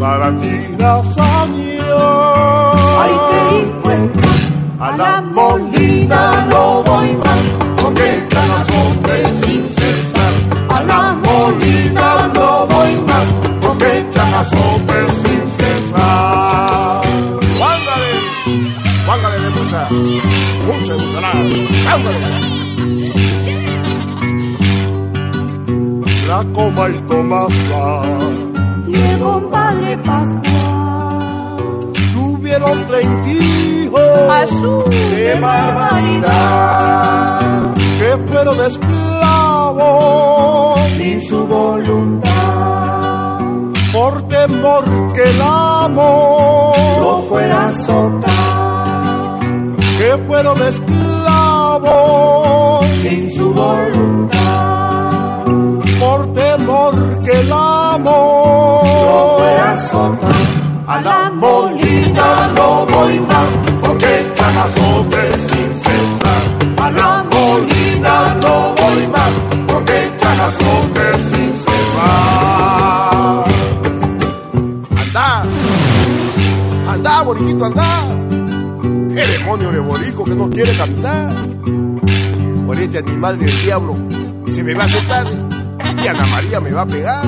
Para 0.00 0.36
ti 0.36 0.54
lasaña, 0.76 1.94
ay 3.02 3.14
qué 3.30 3.40
a 4.80 4.96
la 4.96 5.20
molina 5.20 6.46
no 6.50 6.82
voy 6.82 7.16
más, 7.18 7.42
porque 7.80 8.16
están 8.16 8.50
azotes 8.50 9.28
sin 9.44 9.62
cesar, 9.74 10.34
a 10.70 10.82
la 10.82 11.12
molina 11.12 12.28
no 12.34 12.66
voy 12.66 12.92
más, 13.06 13.28
porque 13.60 13.90
azotes 14.40 15.08
sin 15.24 15.42
cesar. 15.56 17.02
¡Vángale! 17.60 18.12
¡Vángale 19.06 19.38
de! 19.38 19.50
¡Mucha 20.66 20.94
gustará! 26.38 26.42
La 26.42 26.44
coma 26.52 26.88
y 26.88 26.92
Tomasa 27.08 28.02
Llegó 28.86 29.50
Padre 29.50 29.96
Pascual, 29.98 31.92
tuvieron 32.14 32.86
treinta 32.86 33.28
hijos. 33.28 34.90
¡Qué 35.10 35.38
barbaridad! 35.40 36.98
que 37.98 38.16
fueron 38.30 38.60
esclavos. 38.60 39.98
Sin 40.96 41.22
su 41.22 41.46
voluntad, 41.46 43.40
por 43.92 44.22
temor 44.28 44.84
que 45.14 45.24
el 45.24 45.42
amo 45.42 46.72
lo 47.00 47.22
fuera 47.22 47.64
a 47.64 47.68
azotar, 47.68 49.40
que 49.98 50.18
fueron 50.26 50.62
esclavos. 50.62 51.88
Sin 53.02 53.34
su 53.34 53.52
voluntad, 53.52 54.07
que 57.28 57.40
el 57.40 57.52
amo 57.52 58.80
lo 58.84 59.38
fuera 59.38 59.70
a 59.70 59.72
azotar. 59.72 60.32
a 60.86 61.00
la 61.02 61.30
molina 61.30 62.52
no 62.56 62.86
voy 62.86 63.20
más 63.20 63.50
porque 63.82 64.20
echan 64.20 64.56
azotes 64.56 65.34
sin 65.50 65.70
cesar. 65.84 66.42
A 66.78 66.90
la 66.90 67.24
molina 67.30 68.34
no 68.42 68.74
voy 68.80 69.06
más 69.08 69.32
porque 69.68 70.06
echan 70.06 70.40
azotes 70.40 71.16
sin 71.32 71.52
cesar. 71.64 73.44
Anda 75.02 75.28
anda 76.92 77.22
boriquito 77.22 77.64
anda 77.66 77.88
qué 79.14 79.26
demonio 79.26 79.72
de 79.72 79.80
borico 79.80 80.24
que 80.24 80.34
no 80.34 80.48
quiere 80.48 80.74
caminar. 80.76 81.32
Por 82.66 82.78
este 82.78 82.98
animal 82.98 83.38
del 83.38 83.62
diablo 83.62 83.96
se 84.50 84.64
me 84.64 84.74
va 84.74 84.82
a 84.82 84.86
aceptar 84.86 85.47
y 85.96 86.06
Ana 86.06 86.26
María 86.26 86.60
me 86.60 86.72
va 86.72 86.82
a 86.82 86.86
pegar. 86.86 87.26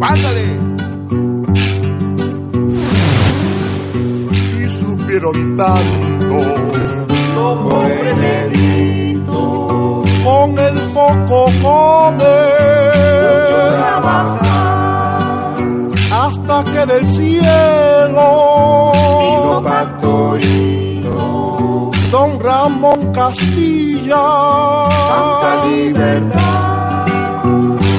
Ándale. 0.00 0.58
Y 4.58 4.70
supieron 4.80 5.56
tanto 5.56 6.36
No 7.34 7.64
pobre 7.64 8.14
delito, 8.14 10.02
con 10.24 10.58
el 10.58 10.92
poco 10.92 11.50
trabajar, 13.78 15.56
hasta 16.12 16.64
que 16.64 16.86
del 16.86 17.06
cielo 17.12 18.26
vino 19.20 19.62
Pastorito, 19.62 21.16
don 22.10 22.40
Ramón 22.40 23.12
Castilla. 23.12 24.24
Santa 25.08 25.64
Libertad, 25.66 26.27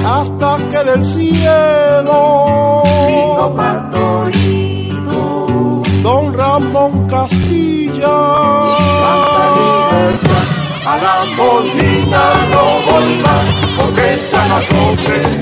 hasta 0.04 0.56
que 0.70 0.84
del 0.84 1.04
cielo 1.04 2.82
vino 3.08 3.54
Pastorito, 3.54 5.22
don 6.02 6.34
Ramón 6.34 7.06
Castilla 7.08 8.16
Libertad. 9.56 10.46
a 10.86 10.88
la 11.04 11.16
molina 11.36 12.22
no 12.52 12.64
voy 12.90 13.08
más 13.24 13.48
porque 13.76 14.04
están 14.14 14.50
azotes 14.52 15.26
sin 15.28 15.39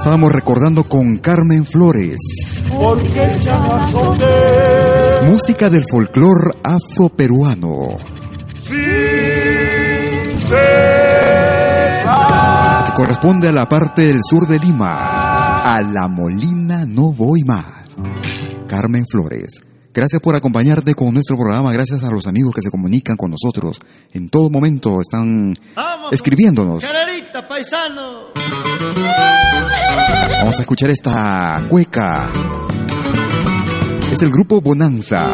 estábamos 0.00 0.32
recordando 0.32 0.84
con 0.84 1.18
Carmen 1.18 1.66
Flores. 1.66 2.16
Música 5.26 5.68
del 5.68 5.84
folclor 5.86 6.56
afroperuano. 6.64 7.98
que 12.86 12.92
corresponde 12.94 13.48
a 13.48 13.52
la 13.52 13.68
parte 13.68 14.06
del 14.06 14.20
sur 14.22 14.48
de 14.48 14.58
Lima. 14.58 15.60
A 15.60 15.82
la 15.82 16.08
Molina 16.08 16.86
no 16.86 17.12
voy 17.12 17.42
más. 17.44 17.66
Carmen 18.66 19.04
Flores. 19.06 19.60
Gracias 19.92 20.20
por 20.22 20.36
acompañarte 20.36 20.94
con 20.94 21.12
nuestro 21.12 21.36
programa, 21.36 21.72
gracias 21.72 22.04
a 22.04 22.10
los 22.10 22.28
amigos 22.28 22.54
que 22.54 22.62
se 22.62 22.70
comunican 22.70 23.16
con 23.16 23.32
nosotros. 23.32 23.80
En 24.12 24.28
todo 24.28 24.48
momento 24.48 25.00
están 25.00 25.54
Vamos, 25.74 26.12
escribiéndonos. 26.12 26.84
Carerita, 26.84 27.48
paisano. 27.48 28.28
Vamos 30.40 30.58
a 30.58 30.60
escuchar 30.60 30.90
esta 30.90 31.66
cueca. 31.68 32.28
Es 34.12 34.22
el 34.22 34.30
grupo 34.30 34.60
Bonanza. 34.60 35.28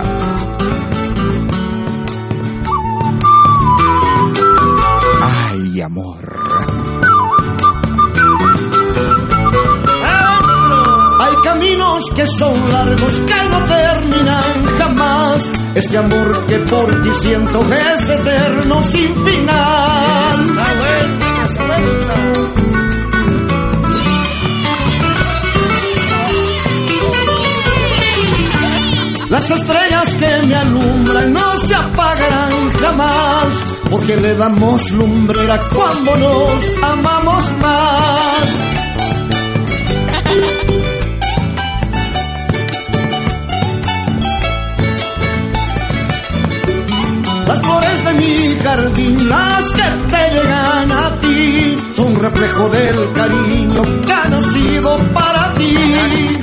Ay, 5.23 5.81
amor. 5.83 6.17
Hay 11.21 11.35
caminos 11.45 12.11
que 12.15 12.27
son 12.27 12.73
largos 12.73 13.13
que. 13.27 13.46
Este 15.77 15.99
amor 15.99 16.47
que 16.47 16.59
por 16.61 17.03
ti 17.03 17.11
siento 17.21 17.61
es 17.71 18.09
eterno 18.09 18.83
sin 18.83 19.15
final. 19.27 20.39
Vuelta, 20.55 21.65
vuelta. 21.67 22.33
Las 29.29 29.51
estrellas 29.51 30.15
que 30.15 30.47
me 30.47 30.55
alumbran 30.55 31.33
no 31.35 31.59
se 31.59 31.75
apagarán 31.75 32.73
jamás. 32.81 33.49
Porque 33.91 34.17
le 34.17 34.35
damos 34.35 34.91
lumbrera 34.93 35.61
cuando 35.75 36.17
nos 36.17 36.83
amamos 36.83 37.53
más. 37.61 38.77
Las 47.47 47.63
flores 47.63 48.05
de 48.05 48.15
mi 48.15 48.57
jardín, 48.63 49.29
las 49.29 49.65
que 49.71 49.89
te 50.11 50.35
llegan 50.35 50.93
a 50.93 51.21
ti, 51.21 51.77
son 51.95 52.21
reflejo 52.21 52.69
del 52.71 53.13
cariño 53.13 53.83
que 54.05 54.13
ha 54.13 54.29
nacido 54.29 54.99
para 55.15 55.53
ti. 55.55 55.77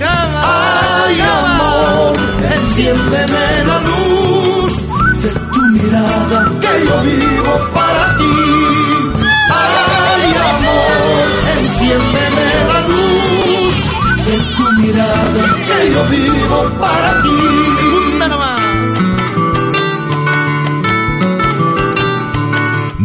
Ay, 0.01 1.21
amor, 1.21 2.13
enciéndeme 2.57 3.45
la 3.69 3.79
luz 3.89 4.73
de 5.23 5.31
tu 5.53 5.61
mirada 5.73 6.51
que 6.61 6.85
yo 6.87 7.01
vivo 7.03 7.53
para 7.73 8.17
ti. 8.17 8.35
Ay, 9.51 10.33
amor, 10.53 11.25
enciéndeme 11.57 12.47
la 12.71 12.79
luz 12.91 13.75
de 14.27 14.35
tu 14.55 14.71
mirada 14.81 15.43
que 15.67 15.91
yo 15.91 16.03
vivo 16.05 16.71
para 16.79 17.23
ti. 17.23 17.82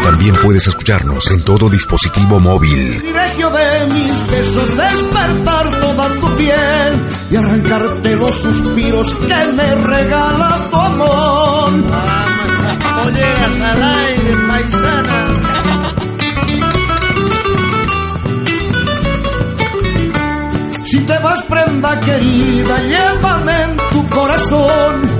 también 0.00 0.34
puedes 0.42 0.66
escucharnos 0.66 1.30
en 1.30 1.42
todo 1.42 1.68
dispositivo 1.68 2.40
móvil. 2.40 2.96
Privilegio 2.98 3.50
de 3.50 3.86
mis 3.92 4.30
besos 4.30 4.76
despertar 4.76 5.80
toda 5.80 6.20
tu 6.20 6.36
piel 6.36 7.08
y 7.30 7.36
arrancarte 7.36 8.16
los 8.16 8.34
suspiros 8.34 9.14
que 9.14 9.52
me 9.52 9.74
regala 9.74 10.68
tu 10.70 10.76
amor. 10.76 11.70
Vamos, 11.90 13.04
polleras 13.04 13.60
al 13.60 13.82
aire, 13.82 14.36
paisana. 14.48 15.38
Si 20.84 21.00
te 21.00 21.18
vas 21.18 21.42
prenda 21.42 22.00
querida, 22.00 22.78
llévame 22.82 23.62
en 23.62 23.76
tu 23.76 24.08
corazón 24.08 25.17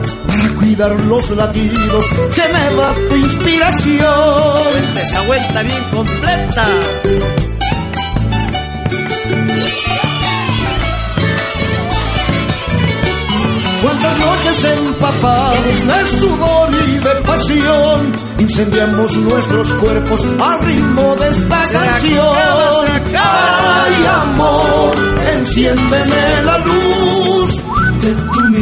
cuidar 0.79 1.01
los 1.07 1.31
latidos 1.31 2.05
que 2.35 2.53
me 2.53 2.77
da 2.77 2.95
tu 3.09 3.17
inspiración. 3.17 4.97
Esa 4.97 5.23
vuelta 5.23 5.63
bien 5.63 5.85
completa. 5.93 6.67
Cuántas 13.83 14.19
noches 14.19 14.65
empapados 14.65 15.87
de 15.87 16.07
sudor 16.21 16.71
y 16.87 16.93
de 16.99 17.15
pasión 17.27 18.13
incendiamos 18.39 19.17
nuestros 19.17 19.73
cuerpos 19.75 20.21
al 20.41 20.61
ritmo 20.65 21.17
de 21.17 21.29
esta 21.29 21.67
Se 21.67 21.75
canción. 21.75 22.27
acaba, 22.37 22.87
se 22.87 22.93
acaba. 22.93 23.85
Ay, 23.85 24.07
amor, 24.23 25.19
enciéndeme 25.35 26.43
la 26.45 26.59
luz 26.59 27.48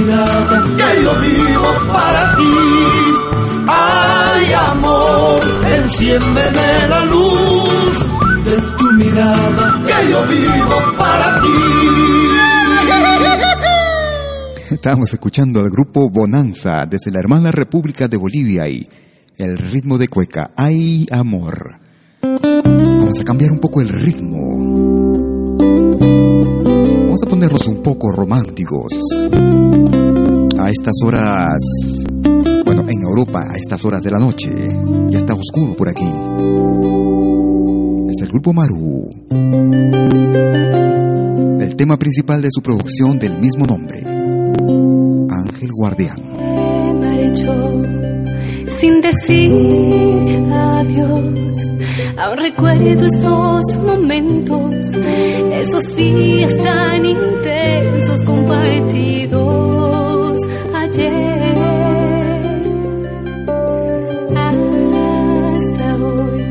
que 0.07 1.03
yo 1.03 1.13
vivo 1.21 1.71
para 1.93 2.37
ti. 2.37 2.55
Ay, 3.67 4.53
amor, 4.71 5.41
enciéndeme 5.67 6.89
la 6.89 7.05
luz 7.07 8.07
de 8.45 8.57
tu 8.79 8.93
mirada 8.93 9.83
que 9.87 10.11
yo 10.11 10.27
vivo 10.27 10.77
para 10.97 11.41
ti. 11.41 11.49
Estábamos 14.71 15.13
escuchando 15.13 15.61
al 15.61 15.71
grupo 15.71 16.09
Bonanza 16.09 16.87
desde 16.87 17.11
la 17.11 17.19
hermana 17.19 17.51
República 17.51 18.07
de 18.07 18.17
Bolivia 18.17 18.69
y 18.69 18.87
el 19.39 19.59
ritmo 19.59 19.99
de 19.99 20.09
cueca. 20.09 20.53
¡Ay, 20.57 21.07
amor! 21.11 21.81
Vamos 22.23 23.21
a 23.21 23.25
cambiar 23.25 23.51
un 23.51 23.59
poco 23.59 23.81
el 23.81 23.89
ritmo. 23.89 25.26
Vamos 27.17 27.29
a 27.29 27.31
ponernos 27.31 27.67
un 27.67 27.83
poco 27.83 28.13
románticos. 28.13 28.93
A 30.59 30.69
estas 30.69 30.93
horas, 31.03 31.57
bueno, 32.63 32.85
en 32.91 33.01
Europa, 33.01 33.43
a 33.53 33.57
estas 33.57 33.87
horas 33.87 34.03
de 34.03 34.11
la 34.11 34.19
noche, 34.19 34.51
ya 35.09 35.17
está 35.17 35.33
oscuro 35.33 35.75
por 35.75 35.89
aquí. 35.89 36.05
Es 38.11 38.21
el 38.21 38.29
grupo 38.29 38.53
Maru. 38.53 39.09
El 41.59 41.75
tema 41.77 41.97
principal 41.99 42.43
de 42.43 42.49
su 42.51 42.61
producción 42.61 43.19
del 43.19 43.39
mismo 43.39 43.67
nombre. 43.67 44.03
Ángel 45.31 45.71
Guardián. 45.73 46.21
Aún 52.19 52.39
recuerdo 52.39 53.07
esos 53.07 53.77
momentos, 53.77 54.75
esos 55.53 55.97
días 55.97 56.57
tan 56.65 57.05
intensos 57.05 58.25
compartidos 58.25 59.37
ayer. 60.75 61.57
Hasta 64.35 65.97
hoy 65.97 66.43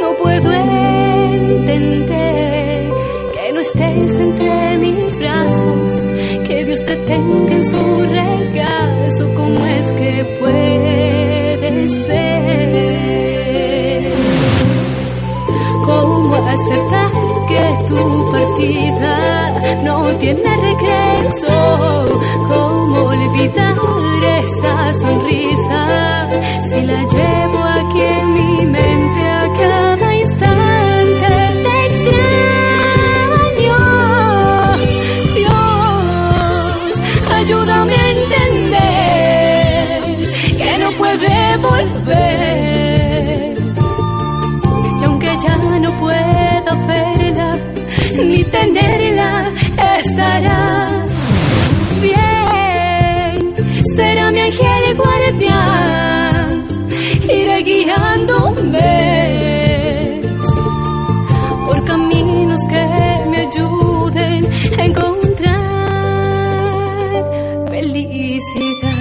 no 0.00 0.16
puedo 0.20 0.52
entender 1.32 1.72
que 3.34 3.52
no 3.52 3.60
estés 3.60 4.18
entre 4.18 4.78
mis 4.78 5.18
brazos, 5.20 6.04
que 6.44 6.64
Dios 6.64 6.84
te 6.84 6.96
tenga 6.96 7.54
en 7.54 7.70
su 7.70 8.02
regazo, 8.02 9.34
¿cómo 9.36 9.64
es 9.64 9.97
no 19.76 20.16
tiene 20.18 20.56
regreso? 20.56 21.47
Por 61.66 61.78
caminos 61.84 62.60
que 62.68 62.84
me 63.30 63.38
ayuden 63.48 64.40
a 64.78 64.84
encontrar 64.84 65.28
felicidad. 67.70 68.98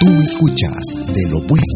Tú 0.00 0.08
escuchas 0.22 0.86
de 1.06 1.22
lo 1.30 1.38
bueno, 1.46 1.67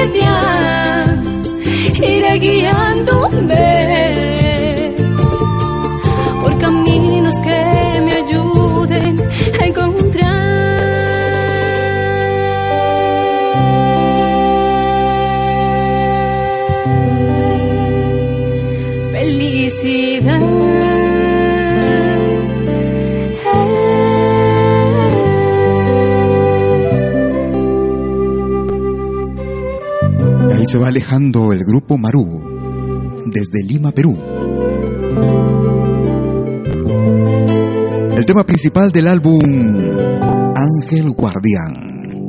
guardián 0.00 1.22
iré 2.02 2.38
guiándome 2.38 3.09
se 30.70 30.78
va 30.78 30.86
alejando 30.86 31.52
el 31.52 31.64
grupo 31.64 31.98
Marú, 31.98 32.24
desde 33.26 33.64
Lima, 33.66 33.90
Perú. 33.90 34.16
El 38.16 38.24
tema 38.24 38.46
principal 38.46 38.92
del 38.92 39.08
álbum 39.08 39.42
Ángel 40.54 41.10
Guardián. 41.10 42.22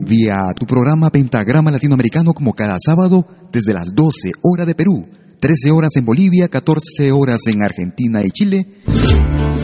Vía 0.00 0.48
tu 0.58 0.66
programa 0.66 1.10
Pentagrama 1.10 1.70
Latinoamericano 1.70 2.32
como 2.32 2.54
cada 2.54 2.76
sábado 2.84 3.24
desde 3.52 3.72
las 3.72 3.94
12 3.94 4.32
horas 4.42 4.66
de 4.66 4.74
Perú, 4.74 5.06
13 5.38 5.70
horas 5.70 5.94
en 5.94 6.06
Bolivia, 6.06 6.48
14 6.48 7.12
horas 7.12 7.38
en 7.46 7.62
Argentina 7.62 8.24
y 8.24 8.30
Chile, 8.30 8.66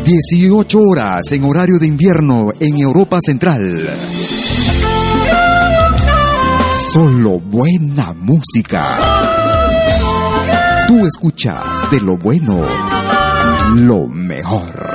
18 0.04 0.78
horas 0.80 1.32
en 1.32 1.42
horario 1.42 1.80
de 1.80 1.88
invierno 1.88 2.52
en 2.60 2.78
Europa 2.78 3.18
Central. 3.20 3.84
Solo 6.74 7.38
buena 7.38 8.12
música. 8.14 8.98
Tú 10.88 11.06
escuchas 11.06 11.88
de 11.90 12.00
lo 12.00 12.16
bueno 12.18 12.66
lo 13.76 14.08
mejor. 14.08 14.92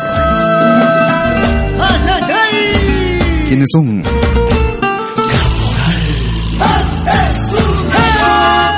¿Quiénes 3.47 3.67
son? 3.71 4.03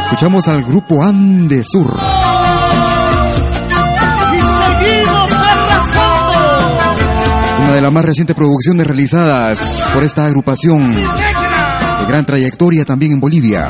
Escuchamos 0.03 0.47
al 0.47 0.63
grupo 0.63 1.03
Andesur. 1.03 1.97
Una 7.63 7.73
de 7.73 7.81
las 7.81 7.91
más 7.91 8.05
recientes 8.05 8.35
producciones 8.35 8.85
realizadas 8.85 9.89
por 9.91 10.03
esta 10.03 10.25
agrupación 10.27 10.95
gran 12.11 12.25
trayectoria 12.25 12.83
también 12.83 13.13
en 13.13 13.21
Bolivia. 13.21 13.69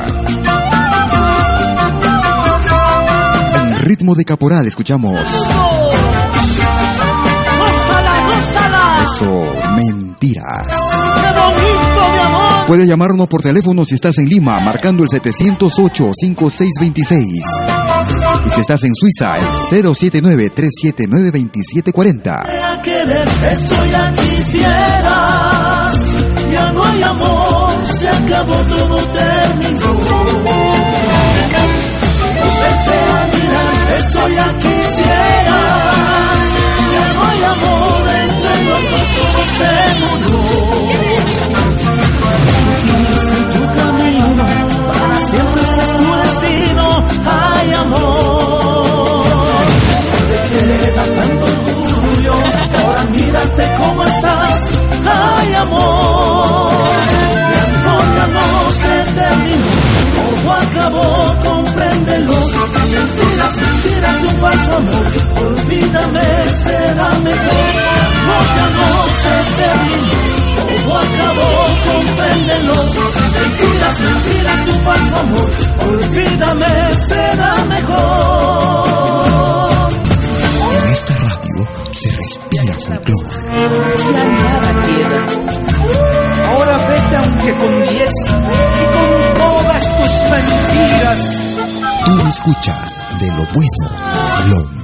En 3.54 3.78
ritmo 3.82 4.16
de 4.16 4.24
caporal 4.24 4.66
escuchamos. 4.66 5.20
Eso, 9.04 9.44
mentiras. 9.76 10.66
Puedes 12.66 12.88
llamarnos 12.88 13.28
por 13.28 13.42
teléfono 13.42 13.84
si 13.84 13.94
estás 13.94 14.18
en 14.18 14.28
Lima, 14.28 14.58
marcando 14.58 15.04
el 15.04 15.08
708-5626. 15.10 17.42
Y 18.44 18.50
si 18.50 18.60
estás 18.60 18.82
en 18.82 18.92
Suiza, 18.96 19.38
el 19.38 19.46
079-379-2740. 19.84 22.42
Eso 23.52 23.86
ya 23.86 24.12
quisieras, 24.12 25.94
ya 26.50 26.72
no 26.72 26.82
hay 26.84 27.02
amor, 27.04 27.61
acabó 28.16 28.54
todo 28.54 28.96
terminó. 28.98 29.92
Vete 32.60 32.96
a 33.12 33.20
mirar, 33.32 33.98
eso 33.98 34.28
ya 34.28 34.56
acabó, 60.82 61.06
compréndelo. 61.44 62.32
Mentiras, 62.32 63.54
mentiras, 63.56 64.16
un 64.22 64.34
falso 64.40 64.76
amor, 64.76 65.06
olvídame, 65.46 66.26
será 66.64 67.08
mejor. 67.20 67.66
Amor 68.22 68.46
ya 68.56 68.66
no 68.76 68.88
se 69.22 69.34
terminó. 69.58 70.20
Todo 70.56 70.92
acabó, 70.98 71.50
compréndelo. 71.86 72.76
Mentiras, 73.38 73.96
mentiras, 74.00 74.60
un 74.68 74.78
falso 74.82 75.16
amor. 75.20 75.50
Olvídame, 75.88 76.72
será 77.08 77.52
mejor. 77.68 78.82
En 80.78 80.84
esta 80.92 81.14
radio 81.14 81.56
se 81.92 82.08
respira 82.10 82.74
folclore. 82.86 83.34
Ya 84.12 84.24
nada 84.24 84.70
queda. 84.86 85.71
Ahora 86.62 86.78
vete 86.86 87.16
aunque 87.16 87.56
con 87.56 87.82
diez 87.88 88.10
y 88.28 88.84
con 88.94 89.34
todas 89.36 89.82
tus 89.96 90.12
mentiras. 90.30 91.20
Tú 92.06 92.28
escuchas 92.28 93.02
de 93.18 93.26
lo 93.30 93.44
bueno 93.52 93.90
lo. 94.48 94.81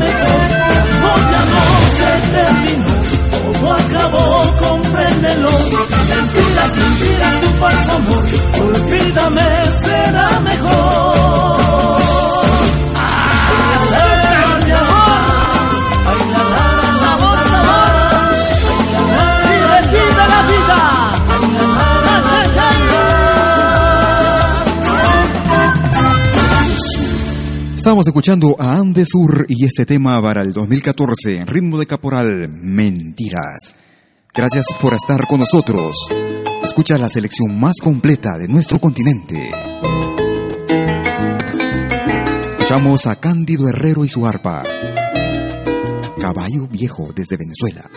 Mejor. 0.00 0.40
Mi 0.68 0.76
amor 0.96 1.20
ya 1.32 1.42
no 1.52 1.62
se 1.98 2.10
terminó, 2.34 2.94
todo 3.30 3.72
acabó, 3.72 4.26
compréndelo. 4.58 5.50
Mentiras, 6.10 6.72
mentiras, 6.76 7.36
un 7.46 7.54
falso 7.60 7.92
amor, 7.92 8.24
olvídame, 8.60 9.46
será 9.84 10.28
mejor. 10.40 11.15
Estamos 27.86 28.08
escuchando 28.08 28.56
a 28.58 28.78
Andesur 28.78 29.46
y 29.48 29.64
este 29.64 29.86
tema 29.86 30.20
para 30.20 30.42
el 30.42 30.52
2014 30.52 31.38
en 31.38 31.46
ritmo 31.46 31.78
de 31.78 31.86
caporal 31.86 32.48
Mentiras. 32.48 33.74
Gracias 34.34 34.66
por 34.80 34.92
estar 34.92 35.24
con 35.28 35.38
nosotros. 35.38 35.94
Escucha 36.64 36.98
la 36.98 37.08
selección 37.08 37.60
más 37.60 37.76
completa 37.80 38.38
de 38.38 38.48
nuestro 38.48 38.80
continente. 38.80 39.52
Escuchamos 42.48 43.06
a 43.06 43.20
Cándido 43.20 43.68
Herrero 43.68 44.04
y 44.04 44.08
su 44.08 44.26
arpa. 44.26 44.64
Caballo 46.20 46.66
Viejo 46.66 47.12
desde 47.14 47.36
Venezuela. 47.36 47.88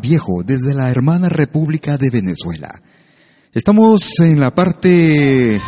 Viejo 0.00 0.42
desde 0.44 0.72
la 0.72 0.90
hermana 0.90 1.28
República 1.28 1.98
de 1.98 2.08
Venezuela. 2.08 2.70
Estamos 3.52 4.18
en 4.20 4.40
la 4.40 4.54
parte... 4.54 5.60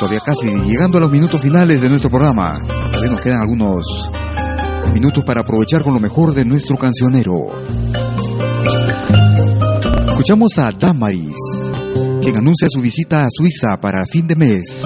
Todavía 0.00 0.20
casi 0.20 0.48
llegando 0.66 0.98
a 0.98 1.02
los 1.02 1.10
minutos 1.12 1.40
finales 1.40 1.80
de 1.80 1.88
nuestro 1.88 2.10
programa. 2.10 2.58
Todavía 2.90 3.12
nos 3.12 3.20
quedan 3.20 3.40
algunos 3.40 4.10
minutos 4.92 5.24
para 5.24 5.42
aprovechar 5.42 5.82
con 5.82 5.94
lo 5.94 6.00
mejor 6.00 6.34
de 6.34 6.44
nuestro 6.44 6.76
cancionero. 6.76 7.46
Escuchamos 10.08 10.58
a 10.58 10.72
Damaris, 10.72 11.36
quien 12.22 12.36
anuncia 12.36 12.66
su 12.68 12.80
visita 12.80 13.24
a 13.24 13.28
Suiza 13.30 13.80
para 13.80 14.04
fin 14.06 14.26
de 14.26 14.34
mes. 14.34 14.84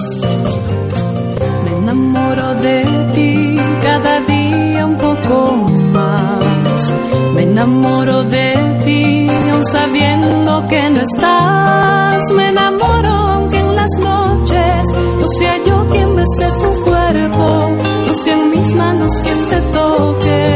Me 1.65 1.75
enamoro 1.75 2.53
de 2.61 2.83
ti 3.15 3.57
cada 3.81 4.21
día 4.25 4.85
un 4.85 4.95
poco. 4.95 5.78
Me 7.39 7.45
enamoro 7.45 8.25
de 8.25 8.53
ti 8.83 9.27
aún 9.49 9.63
sabiendo 9.63 10.67
que 10.67 10.89
no 10.89 10.99
estás. 10.99 12.31
Me 12.35 12.49
enamoro 12.49 13.09
aunque 13.09 13.57
en 13.57 13.75
las 13.77 13.91
noches 13.97 14.83
no 15.21 15.27
sea 15.37 15.55
yo 15.65 15.87
quien 15.89 16.15
bese 16.17 16.47
tu 16.61 16.83
cuerpo, 16.83 17.69
no 18.07 18.15
sea 18.15 18.33
en 18.33 18.49
mis 18.51 18.75
manos 18.75 19.21
quien 19.21 19.49
te 19.51 19.61
toque. 19.71 20.48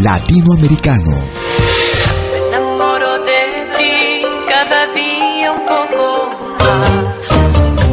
Latinoamericano. 0.00 1.12
Me 2.32 2.38
enamoro 2.48 3.18
de 3.24 3.40
ti 3.76 4.24
cada 4.48 4.86
día 4.92 5.52
un 5.52 5.64
poco 5.66 6.30
más. 6.58 7.32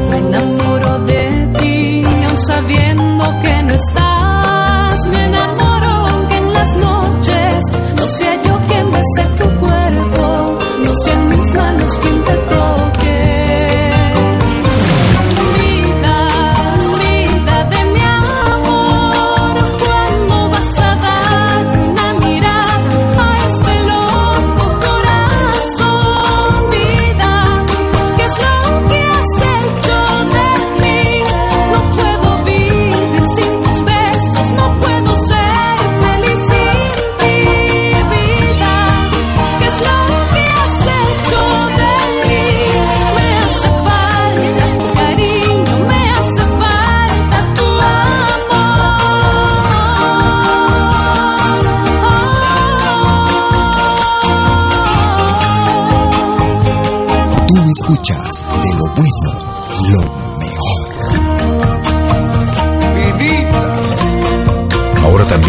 Me 0.10 0.18
enamoro 0.18 1.00
de 1.00 1.48
ti 1.60 2.04
aún 2.06 2.38
sabiendo 2.38 3.42
que 3.42 3.64
no 3.64 3.74
estás. 3.74 5.08
Me 5.08 5.26
enamoro 5.26 5.88
aunque 6.08 6.36
en 6.36 6.54
las 6.54 6.76
noches 6.76 7.66
no 7.96 8.08
sea 8.08 8.44
yo 8.44 8.60
quien 8.68 8.92
bese 8.92 9.24
tu 9.38 9.60
cuerpo, 9.60 10.60
no 10.86 10.94
sea 11.04 11.14
en 11.14 11.30
mis 11.30 11.54
manos 11.54 11.98
quien 12.00 12.21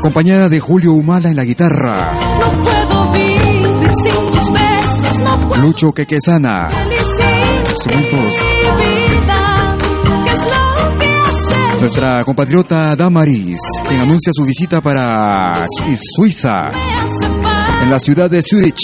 Acompañada 0.00 0.48
de 0.48 0.60
Julio 0.60 0.94
Humala 0.94 1.28
en 1.28 1.36
la 1.36 1.44
guitarra. 1.44 2.14
No 2.40 2.62
puedo 2.64 3.12
vivir 3.12 3.90
sin 4.02 4.32
tus 4.32 4.52
besos, 4.52 5.18
no 5.20 5.40
puedo 5.40 5.62
Lucho 5.62 5.92
Quequesana. 5.92 6.70
Instrumentos. 7.68 8.34
Nuestra 11.80 12.24
compatriota 12.24 12.96
Damaris, 12.96 13.58
quien 13.86 14.00
anuncia 14.00 14.32
su 14.34 14.44
visita 14.44 14.80
para 14.80 15.66
Suiza, 16.16 16.72
en 17.82 17.90
la 17.90 18.00
ciudad 18.00 18.30
de 18.30 18.42
Zurich, 18.42 18.80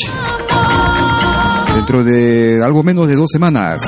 dentro 1.74 2.04
de 2.04 2.60
algo 2.62 2.82
menos 2.82 3.08
de 3.08 3.16
dos 3.16 3.30
semanas. 3.32 3.82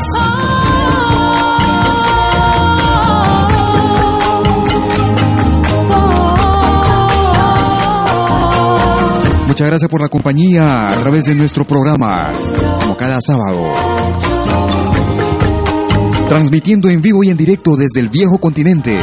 Muchas 9.59 9.71
gracias 9.71 9.91
por 9.91 10.01
la 10.01 10.09
compañía 10.09 10.91
a 10.91 11.01
través 11.01 11.25
de 11.25 11.35
nuestro 11.35 11.65
programa, 11.65 12.31
como 12.79 12.97
cada 12.97 13.19
sábado. 13.21 13.73
Transmitiendo 16.29 16.89
en 16.89 17.03
vivo 17.03 17.25
y 17.25 17.31
en 17.31 17.37
directo 17.37 17.75
desde 17.75 17.99
el 17.99 18.09
viejo 18.09 18.39
continente. 18.39 18.97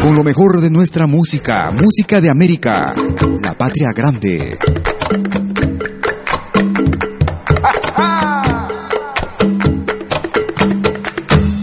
Con 0.00 0.14
lo 0.14 0.24
mejor 0.24 0.62
de 0.62 0.70
nuestra 0.70 1.06
música, 1.06 1.70
música 1.72 2.22
de 2.22 2.30
América, 2.30 2.94
la 3.42 3.52
patria 3.52 3.92
grande. 3.92 4.58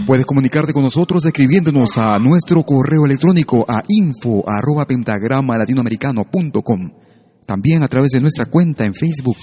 Puedes 0.06 0.24
comunicarte 0.24 0.72
con 0.72 0.84
nosotros 0.84 1.24
escribiéndonos 1.24 1.98
a 1.98 2.16
nuestro 2.20 2.62
correo 2.62 3.06
electrónico 3.06 3.66
a 3.68 3.82
info 3.88 4.48
arroba 4.48 4.86
pentagrama 4.86 5.58
latinoamericano.com. 5.58 7.07
También 7.48 7.82
a 7.82 7.88
través 7.88 8.10
de 8.10 8.20
nuestra 8.20 8.44
cuenta 8.44 8.84
en 8.84 8.92
Facebook. 8.94 9.38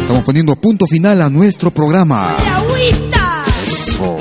Estamos 0.00 0.22
poniendo 0.22 0.54
punto 0.54 0.86
final 0.86 1.20
a 1.20 1.28
nuestro 1.28 1.74
programa. 1.74 2.36
Eso. 3.66 4.16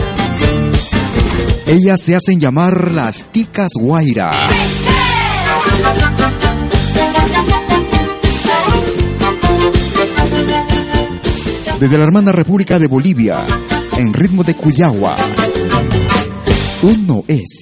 Ellas 1.67 2.01
se 2.01 2.15
hacen 2.15 2.39
llamar 2.39 2.89
las 2.89 3.25
ticas 3.31 3.69
guaira. 3.79 4.31
Desde 11.79 11.97
la 11.99 12.03
hermana 12.03 12.31
República 12.31 12.79
de 12.79 12.87
Bolivia, 12.87 13.37
en 13.97 14.15
ritmo 14.15 14.43
de 14.43 14.55
Cuyagua. 14.55 15.15
Uno 16.81 17.23
es. 17.27 17.61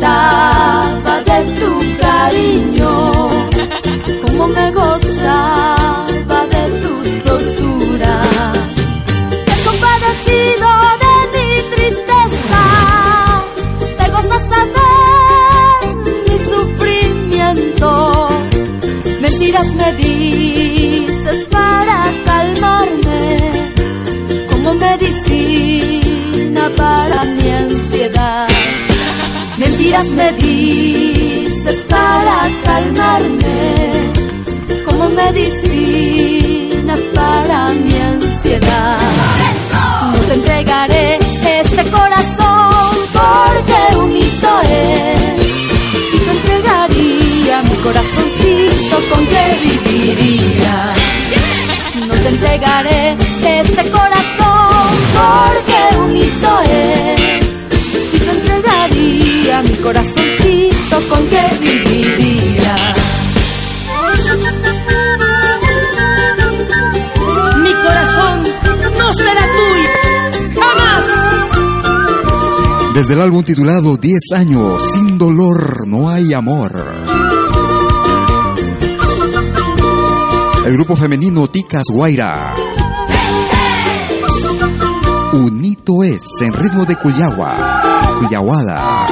다 0.00 0.39
Mentiras 29.90 30.10
me 30.10 30.32
dices 30.34 31.84
para 31.88 32.48
calmarme, 32.62 34.12
como 34.84 35.08
medicinas 35.10 37.00
para 37.12 37.70
mi 37.70 37.96
ansiedad. 37.96 38.98
No 40.12 40.18
te 40.28 40.34
entregaré 40.34 41.18
este 41.44 41.82
corazón 41.90 42.94
porque 43.18 43.96
un 43.98 44.16
es. 44.16 44.30
Y 46.14 46.18
te 46.20 46.30
entregaría 46.30 47.62
mi 47.62 47.76
corazoncito 47.82 48.96
con 49.10 49.26
que 49.26 49.44
viviría. 49.60 50.94
No 52.06 52.14
te 52.14 52.28
entregaré 52.28 53.16
este 53.44 53.90
corazón 53.90 54.94
porque 55.16 55.98
un 55.98 56.16
es. 56.16 57.19
Mi 59.62 59.76
corazoncito 59.76 61.00
con 61.08 61.26
que 61.26 61.42
viviría. 61.60 62.76
Mi 67.62 67.72
corazón 67.72 68.42
no 68.98 69.14
será 69.14 69.42
tuyo, 69.52 69.88
jamás. 70.60 71.04
Desde 72.94 73.14
el 73.14 73.20
álbum 73.20 73.42
titulado 73.42 73.96
10 73.96 74.32
años, 74.34 74.82
sin 74.92 75.18
dolor 75.18 75.86
no 75.86 76.08
hay 76.08 76.32
amor. 76.32 76.72
El 80.64 80.72
grupo 80.74 80.96
femenino 80.96 81.48
Ticas 81.48 81.84
Guaira. 81.90 82.54
Unito 85.32 86.02
es 86.02 86.22
en 86.40 86.52
ritmo 86.52 86.84
de 86.84 86.96
Cuyagua, 86.96 87.82
Cuyaguada. 88.20 89.06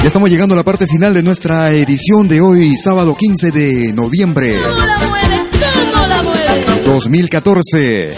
Ya 0.00 0.06
estamos 0.06 0.30
llegando 0.30 0.54
a 0.54 0.56
la 0.56 0.64
parte 0.64 0.86
final 0.86 1.12
de 1.12 1.22
nuestra 1.22 1.72
edición 1.72 2.26
de 2.26 2.40
hoy, 2.40 2.74
sábado 2.74 3.14
15 3.14 3.50
de 3.50 3.92
noviembre 3.92 4.56
2014. 6.86 8.14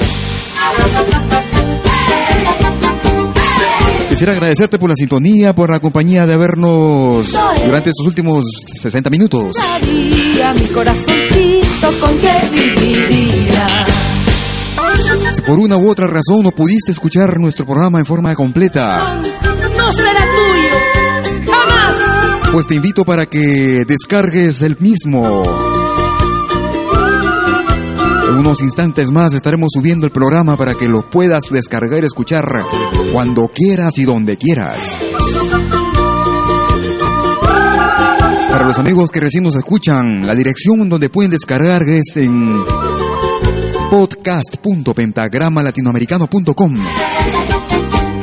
Quisiera 4.12 4.34
agradecerte 4.34 4.78
por 4.78 4.90
la 4.90 4.94
sintonía, 4.94 5.54
por 5.54 5.70
la 5.70 5.80
compañía 5.80 6.26
de 6.26 6.34
habernos 6.34 7.28
durante 7.64 7.88
estos 7.88 8.06
últimos 8.06 8.44
60 8.78 9.08
minutos. 9.08 9.56
Mi 9.80 10.66
corazoncito 10.66 11.92
con. 11.98 12.10
Si 15.34 15.40
por 15.40 15.58
una 15.58 15.78
u 15.78 15.88
otra 15.88 16.08
razón 16.08 16.42
no 16.42 16.50
pudiste 16.50 16.92
escuchar 16.92 17.40
nuestro 17.40 17.64
programa 17.64 18.00
en 18.00 18.04
forma 18.04 18.34
completa, 18.34 19.18
No 19.78 19.92
será 19.94 20.20
tuyo, 20.20 21.50
jamás. 21.50 22.52
pues 22.52 22.66
te 22.66 22.74
invito 22.74 23.06
para 23.06 23.24
que 23.24 23.86
descargues 23.86 24.60
el 24.60 24.76
mismo. 24.78 25.71
Unos 28.38 28.62
instantes 28.62 29.10
más 29.10 29.34
estaremos 29.34 29.68
subiendo 29.72 30.06
el 30.06 30.12
programa 30.12 30.56
para 30.56 30.74
que 30.74 30.88
lo 30.88 31.08
puedas 31.08 31.42
descargar 31.50 32.02
y 32.02 32.06
escuchar 32.06 32.64
cuando 33.12 33.48
quieras 33.48 33.98
y 33.98 34.04
donde 34.04 34.36
quieras. 34.36 34.96
Para 38.50 38.66
los 38.66 38.78
amigos 38.78 39.10
que 39.10 39.20
recién 39.20 39.44
nos 39.44 39.54
escuchan, 39.54 40.26
la 40.26 40.34
dirección 40.34 40.88
donde 40.88 41.10
pueden 41.10 41.30
descargar 41.30 41.82
es 41.82 42.16
en 42.16 42.64
podcast.pentagramalatinoamericano.com 43.90 46.78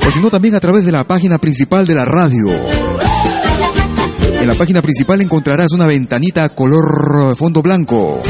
o 0.08 0.12
si 0.12 0.20
no 0.20 0.30
también 0.30 0.56
a 0.56 0.60
través 0.60 0.86
de 0.86 0.92
la 0.92 1.04
página 1.04 1.38
principal 1.38 1.86
de 1.86 1.96
la 1.96 2.06
radio. 2.06 2.50
En 4.42 4.48
la 4.48 4.56
página 4.56 4.82
principal 4.82 5.22
encontrarás 5.22 5.72
una 5.72 5.86
ventanita 5.86 6.50
color 6.50 7.36
fondo 7.38 7.62
blanco 7.62 8.24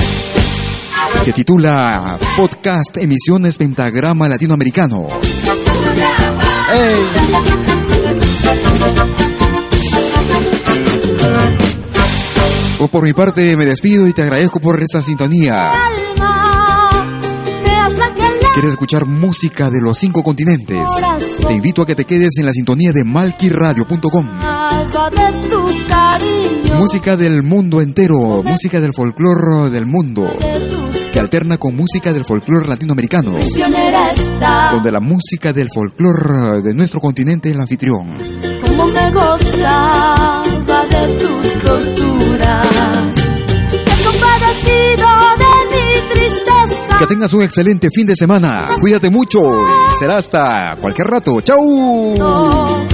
que 1.24 1.34
titula 1.34 2.18
Podcast 2.36 2.98
Emisiones 2.98 3.58
Pentagrama 3.58 4.28
Latinoamericano. 4.30 5.08
Pues 12.78 12.90
por 12.92 13.04
mi 13.04 13.14
parte 13.14 13.58
me 13.58 13.66
despido 13.66 14.08
y 14.08 14.14
te 14.14 14.24
agradezco 14.24 14.60
por 14.60 14.82
esta 14.82 15.02
sintonía. 15.02 15.74
¿Quieres 18.54 18.72
escuchar 18.72 19.06
música 19.06 19.70
de 19.70 19.82
los 19.82 19.98
cinco 19.98 20.24
continentes? 20.24 20.86
Te 21.48 21.54
invito 21.54 21.82
a 21.82 21.86
que 21.86 21.96
te 21.96 22.06
quedes 22.06 22.38
en 22.38 22.46
la 22.46 22.52
sintonía 22.52 22.92
de 22.92 23.04
malquiradio.com. 23.04 24.28
Música 26.78 27.18
del 27.18 27.44
mundo 27.44 27.82
entero, 27.82 28.44
música 28.44 28.80
del 28.80 28.94
folclore 28.94 29.70
del 29.70 29.86
mundo, 29.86 30.30
que 31.12 31.20
alterna 31.20 31.58
con 31.58 31.76
música 31.76 32.14
del 32.14 32.26
folclore 32.26 32.68
latinoamericano, 32.68 33.38
donde 34.72 34.92
la 34.92 35.00
música 35.00 35.54
del 35.54 35.70
folclore 35.74 36.62
de 36.62 36.74
nuestro 36.74 37.00
continente 37.00 37.50
es 37.50 37.56
el 37.56 37.62
anfitrión. 37.62 38.18
como 38.62 38.86
me 38.88 39.12
gozaba 39.12 40.44
de 40.90 41.08
tus 41.20 41.54
torturas. 41.62 42.68
De 45.40 45.46
mi 45.72 46.14
tristeza. 46.14 46.98
Que 47.00 47.06
tengas 47.08 47.34
un 47.34 47.44
excelente 47.44 47.90
fin 47.94 48.06
de 48.06 48.16
semana, 48.16 48.68
cuídate 48.80 49.10
mucho 49.10 49.42
y 49.42 50.00
será 50.00 50.18
hasta 50.18 50.78
cualquier 50.80 51.08
rato. 51.08 51.42
¡Chau! 51.42 52.88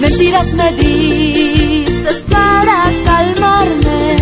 Mentiras 0.00 0.52
me 0.54 0.72
dices 0.74 2.24
para 2.30 2.90
calmarme, 3.04 4.16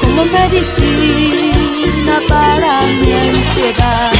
como 0.00 0.24
medicina 0.24 0.91
para 2.32 2.72
mi 3.00 3.10
ansiedad. 3.26 4.10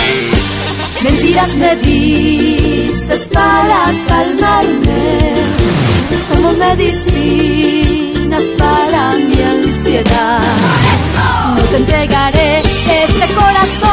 Mentiras 1.04 1.52
me 1.62 1.72
dices 1.76 3.22
para 3.38 3.80
calmarme, 4.08 5.04
como 6.30 6.48
medicinas 6.66 8.44
para 8.62 9.02
mi 9.28 9.38
ansiedad. 9.56 10.42
No 11.56 11.62
te 11.70 11.76
entregaré 11.82 12.52
este 13.04 13.26
corazón 13.40 13.91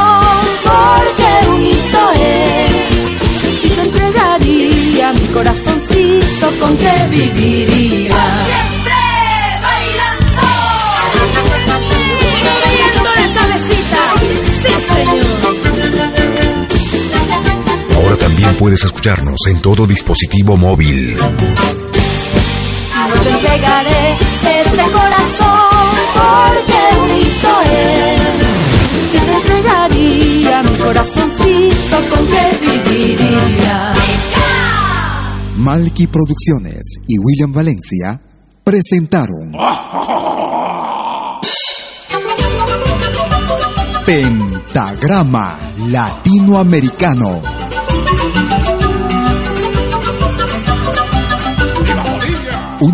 escucharnos 19.00 19.39
en 19.47 19.62
todo 19.62 19.88
dispositivo 19.88 20.58
móvil. 20.58 21.16
Te 23.24 23.30
entregaré 23.30 24.12
este 24.12 24.84
corazón 24.91 25.88
porque 26.16 26.82
hito 27.22 27.62
es. 27.72 28.20
Y 28.93 28.95
te 29.12 29.20
entregaría 29.36 30.64
mi 30.64 30.76
corazoncito 30.80 31.97
con 32.10 32.28
que 32.28 32.43
viviría. 32.60 33.78
Malky 35.56 36.08
Producciones 36.08 36.84
y 37.08 37.20
William 37.20 37.54
Valencia 37.54 38.20
presentaron 38.66 39.54
Pentagrama 44.06 45.58
Latinoamericano. 45.88 47.49